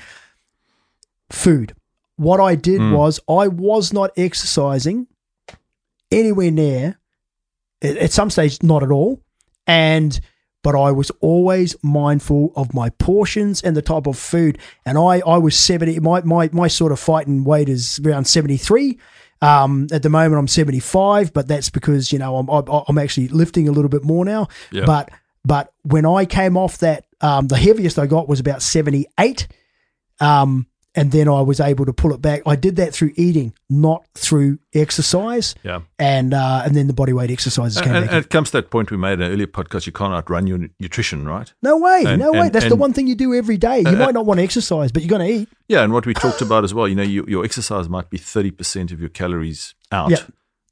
food. 1.31 1.73
What 2.17 2.39
I 2.39 2.55
did 2.55 2.79
Mm. 2.81 2.95
was 2.95 3.19
I 3.29 3.47
was 3.47 3.91
not 3.93 4.11
exercising 4.17 5.07
anywhere 6.11 6.51
near 6.51 6.99
at, 7.81 8.11
some 8.11 8.29
stage 8.29 8.61
not 8.63 8.83
at 8.83 8.91
all 8.91 9.21
and 9.67 10.19
but 10.65 10.75
I 10.75 10.91
was 10.91 11.11
always 11.19 11.75
mindful 11.83 12.51
of 12.55 12.73
my 12.73 12.89
portions 12.89 13.61
and 13.61 13.77
the 13.77 13.83
type 13.83 14.07
of 14.07 14.17
food. 14.17 14.57
And 14.83 14.97
I, 14.97 15.19
I 15.19 15.37
was 15.37 15.55
70, 15.55 15.99
my, 15.99 16.21
my, 16.21 16.49
my 16.51 16.67
sort 16.67 16.91
of 16.91 16.99
fighting 16.99 17.43
weight 17.43 17.69
is 17.69 17.99
around 18.03 18.25
73. 18.25 18.97
Um, 19.43 19.85
at 19.91 20.01
the 20.01 20.09
moment, 20.09 20.39
I'm 20.39 20.47
75, 20.47 21.33
but 21.33 21.47
that's 21.47 21.69
because, 21.69 22.11
you 22.11 22.17
know, 22.17 22.37
I'm, 22.37 22.49
I'm, 22.49 22.63
I'm 22.87 22.97
actually 22.97 23.27
lifting 23.27 23.67
a 23.67 23.71
little 23.71 23.89
bit 23.89 24.03
more 24.03 24.25
now. 24.25 24.47
Yeah. 24.71 24.85
But, 24.87 25.11
but 25.43 25.71
when 25.83 26.03
I 26.03 26.25
came 26.25 26.57
off 26.57 26.79
that, 26.79 27.05
um, 27.21 27.45
the 27.45 27.57
heaviest 27.57 27.99
I 27.99 28.07
got 28.07 28.27
was 28.27 28.39
about 28.39 28.63
78. 28.63 29.47
Um, 30.19 30.65
and 30.95 31.11
then 31.11 31.27
I 31.27 31.41
was 31.41 31.59
able 31.59 31.85
to 31.85 31.93
pull 31.93 32.13
it 32.13 32.21
back. 32.21 32.41
I 32.45 32.55
did 32.55 32.75
that 32.77 32.93
through 32.93 33.11
eating, 33.15 33.53
not 33.69 34.05
through 34.15 34.59
exercise. 34.73 35.55
yeah. 35.63 35.81
And, 35.99 36.33
uh, 36.33 36.61
and 36.65 36.75
then 36.75 36.87
the 36.87 36.93
body 36.93 37.11
weight 37.13 37.31
exercises 37.31 37.81
came 37.81 37.93
And, 37.93 38.05
back. 38.05 38.13
and 38.15 38.25
it 38.25 38.29
comes 38.29 38.49
to 38.51 38.57
that 38.57 38.69
point 38.71 38.91
we 38.91 38.97
made 38.97 39.13
in 39.13 39.21
an 39.23 39.31
earlier 39.31 39.47
podcast. 39.47 39.85
You 39.85 39.91
can't 39.91 40.13
outrun 40.13 40.47
your 40.47 40.59
nutrition, 40.79 41.25
right? 41.25 41.53
No 41.61 41.77
way, 41.77 42.03
And- 42.07 42.19
no 42.21 42.31
way. 42.31 42.39
and- 42.41 42.53
That's 42.53 42.69
the 42.69 42.75
one 42.75 42.93
thing 42.93 43.07
you 43.07 43.15
do 43.15 43.33
every 43.33 43.57
day. 43.57 43.79
You 43.79 43.87
Uh, 43.87 43.91
might 43.93 44.13
not 44.13 44.25
want 44.25 44.39
to 44.39 44.43
exercise, 44.43 44.91
but 44.91 45.03
you're 45.03 45.09
going 45.17 45.27
to 45.27 45.33
eat. 45.41 45.49
Yeah, 45.67 45.83
and 45.83 45.91
what 45.93 46.05
we 46.05 46.13
talked 46.13 46.41
about 46.41 46.63
as 46.63 46.73
well. 46.73 46.87
You 46.87 46.95
know, 46.95 47.03
you, 47.03 47.25
your 47.27 47.43
exercise 47.43 47.89
might 47.89 48.09
be 48.09 48.17
thirty 48.17 48.51
percent 48.51 48.91
of 48.91 48.99
your 48.99 49.09
calories 49.09 49.73
out, 49.91 50.11
Yeah. 50.11 50.17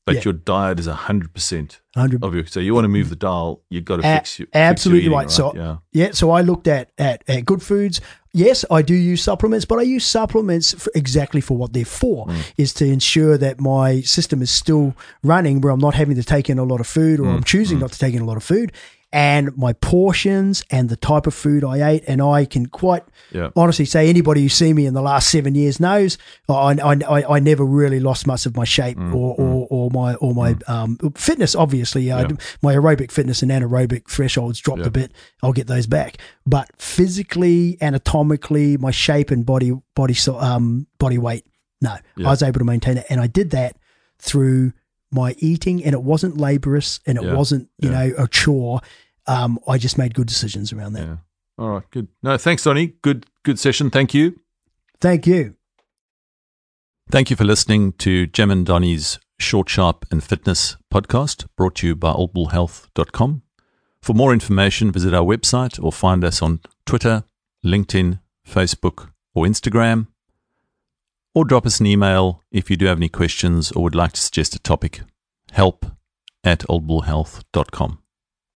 but 0.05 0.15
Yeah. 0.15 0.21
your 0.25 0.33
diet 0.33 0.79
is 0.79 0.86
hundred 0.86 1.33
percent 1.33 1.81
100 1.95 2.23
of 2.23 2.33
your. 2.36 2.45
So 2.45 2.59
you 2.59 2.73
want 2.73 2.86
to 2.86 2.89
move 2.89 3.09
the 3.09 3.15
dial, 3.15 3.62
you've 3.69 3.86
got 3.86 4.01
to 4.01 4.07
A- 4.07 4.17
fix 4.17 4.39
your 4.39 4.45
fix 4.47 4.55
your 4.55 4.63
absolutely 4.63 5.01
eating, 5.01 5.13
right. 5.17 5.31
So- 5.31 5.53
yeah. 5.55 5.77
Yeah, 5.91 6.12
so 6.12 6.31
I 6.31 6.41
looked 6.41 6.67
at, 6.67 6.91
at 6.97 7.23
at 7.27 7.45
good 7.45 7.62
foods. 7.63 8.01
Yes, 8.36 8.65
I 8.72 8.82
do 8.82 8.96
use 8.96 9.22
supplements, 9.22 9.63
but 9.63 9.78
I 9.78 9.84
use 9.84 10.04
supplements 10.06 10.74
for 10.74 10.91
exactly 10.96 11.39
for 11.39 11.56
what 11.56 11.74
they're 11.74 11.86
for, 11.86 12.26
Mm. 12.26 12.36
is 12.58 12.74
to 12.76 12.86
ensure 12.86 13.38
that 13.38 13.60
my 13.62 14.02
system 14.02 14.41
is 14.41 14.50
still 14.50 14.96
running, 15.24 15.62
where 15.62 15.72
I'm 15.72 15.80
not 15.80 15.93
having 15.93 16.15
to 16.15 16.24
take 16.24 16.50
in 16.50 16.58
a 16.58 16.63
lot 16.63 16.80
of 16.80 16.88
food, 16.88 17.19
or 17.19 17.26
Mm. 17.28 17.36
I'm 17.36 17.43
choosing 17.43 17.78
not 17.80 17.91
to 17.91 18.00
take 18.00 18.15
in 18.15 18.22
a 18.22 18.26
lot 18.26 18.38
of 18.38 18.43
food, 18.43 18.72
and 19.13 19.56
my 19.56 19.73
portions 19.73 20.63
and 20.71 20.89
the 20.89 20.95
type 20.95 21.28
of 21.28 21.36
food 21.36 21.63
I 21.63 21.88
ate, 21.91 22.04
and 22.08 22.19
I 22.19 22.45
can 22.45 22.65
quite 22.65 23.04
Yeah. 23.32 23.52
honestly 23.56 23.86
say 23.86 24.10
anybody 24.10 24.41
who's 24.41 24.56
seen 24.56 24.76
me 24.76 24.88
in 24.88 24.95
the 24.95 25.04
last 25.04 25.30
seven 25.30 25.54
years 25.54 25.80
knows 25.80 26.17
I, 26.49 26.76
I, 26.84 27.23
I, 27.36 27.39
never 27.39 27.63
really 27.63 27.99
lost 27.99 28.26
much 28.26 28.47
of 28.47 28.56
my 28.56 28.63
shape 28.65 28.97
Mm, 28.97 29.13
or, 29.13 29.36
or, 29.38 29.67
or 29.69 29.91
my 29.91 30.15
or 30.15 30.34
my 30.34 30.56
um, 30.67 30.97
fitness. 31.15 31.54
Obviously, 31.56 32.10
uh, 32.12 32.21
Yeah. 32.21 32.36
my 32.63 32.73
aerobic 32.76 33.12
fitness 33.12 33.43
and 33.43 33.52
anaerobic 33.52 34.10
thresholds 34.10 34.60
dropped 34.60 34.82
Yeah. 34.82 34.88
a 34.88 34.91
bit. 34.91 35.12
I'll 35.43 35.54
get 35.54 35.67
those 35.67 35.86
back, 35.86 36.17
but 36.47 36.69
physically, 36.82 37.78
anatomically, 37.82 38.78
my 38.78 38.91
shape 38.91 39.30
and 39.30 39.45
body 39.45 39.73
body 39.95 40.15
um 40.39 40.88
body 40.97 41.19
weight, 41.19 41.45
no. 41.82 41.91
I 42.17 42.30
was 42.30 42.41
able 42.41 42.60
to 42.60 42.65
maintain 42.65 42.97
it, 42.97 43.06
and 43.10 43.21
I 43.21 43.28
did 43.28 43.52
that 43.52 43.76
through 44.19 44.73
my 45.13 45.36
eating, 45.39 45.84
and 45.84 45.93
it 45.93 46.02
wasn't 46.04 46.38
laborious, 46.38 46.99
and 47.06 47.17
it 47.17 47.23
Yeah. 47.23 47.34
wasn't 47.36 47.69
you 47.80 47.89
Yeah. 47.91 48.08
know 48.08 48.13
a 48.17 48.28
chore. 48.28 48.82
Um, 49.28 49.60
I 49.67 49.78
just 49.78 49.97
made 49.97 50.13
good 50.15 50.28
decisions 50.28 50.73
around 50.73 50.93
that. 50.93 51.08
Yeah. 51.08 51.17
All 51.58 51.69
right. 51.69 51.84
Good. 51.91 52.08
No, 52.21 52.38
thanks, 52.38 52.63
Donny. 52.63 52.93
Good. 53.02 53.26
Good 53.43 53.60
session. 53.60 53.89
Thank 53.89 54.13
you. 54.13 54.39
Thank 54.99 55.28
you. 55.28 55.56
Thank 57.12 57.30
you 57.30 57.36
for 57.36 57.43
listening 57.43 57.91
to 57.93 58.26
Jem 58.28 58.49
and 58.52 58.65
Donny's 58.65 59.19
Short, 59.39 59.69
Sharp 59.69 60.06
and 60.10 60.23
Fitness 60.23 60.78
podcast 60.93 61.45
brought 61.58 61.76
to 61.76 61.88
you 61.88 61.95
by 61.95 62.12
oldbullhealth.com. 62.13 63.41
For 64.02 64.13
more 64.13 64.34
information, 64.34 64.91
visit 64.91 65.13
our 65.13 65.23
website 65.23 65.82
or 65.84 65.91
find 65.91 66.23
us 66.23 66.41
on 66.41 66.62
Twitter, 66.86 67.23
LinkedIn, 67.65 68.19
Facebook, 68.47 69.10
or 69.36 69.45
Instagram. 69.45 70.08
Or 71.36 71.46
drop 71.46 71.65
us 71.65 71.80
an 71.80 71.88
email 71.88 72.43
if 72.52 72.69
you 72.69 72.78
do 72.78 72.86
have 72.86 72.98
any 72.98 73.10
questions 73.10 73.72
or 73.72 73.84
would 73.84 73.96
like 73.96 74.12
to 74.13 74.22
suggest 74.22 74.56
a 74.56 74.60
topic. 74.60 75.02
Help 75.52 75.86
at 76.43 76.60
oldbullhealth.com. 76.60 78.03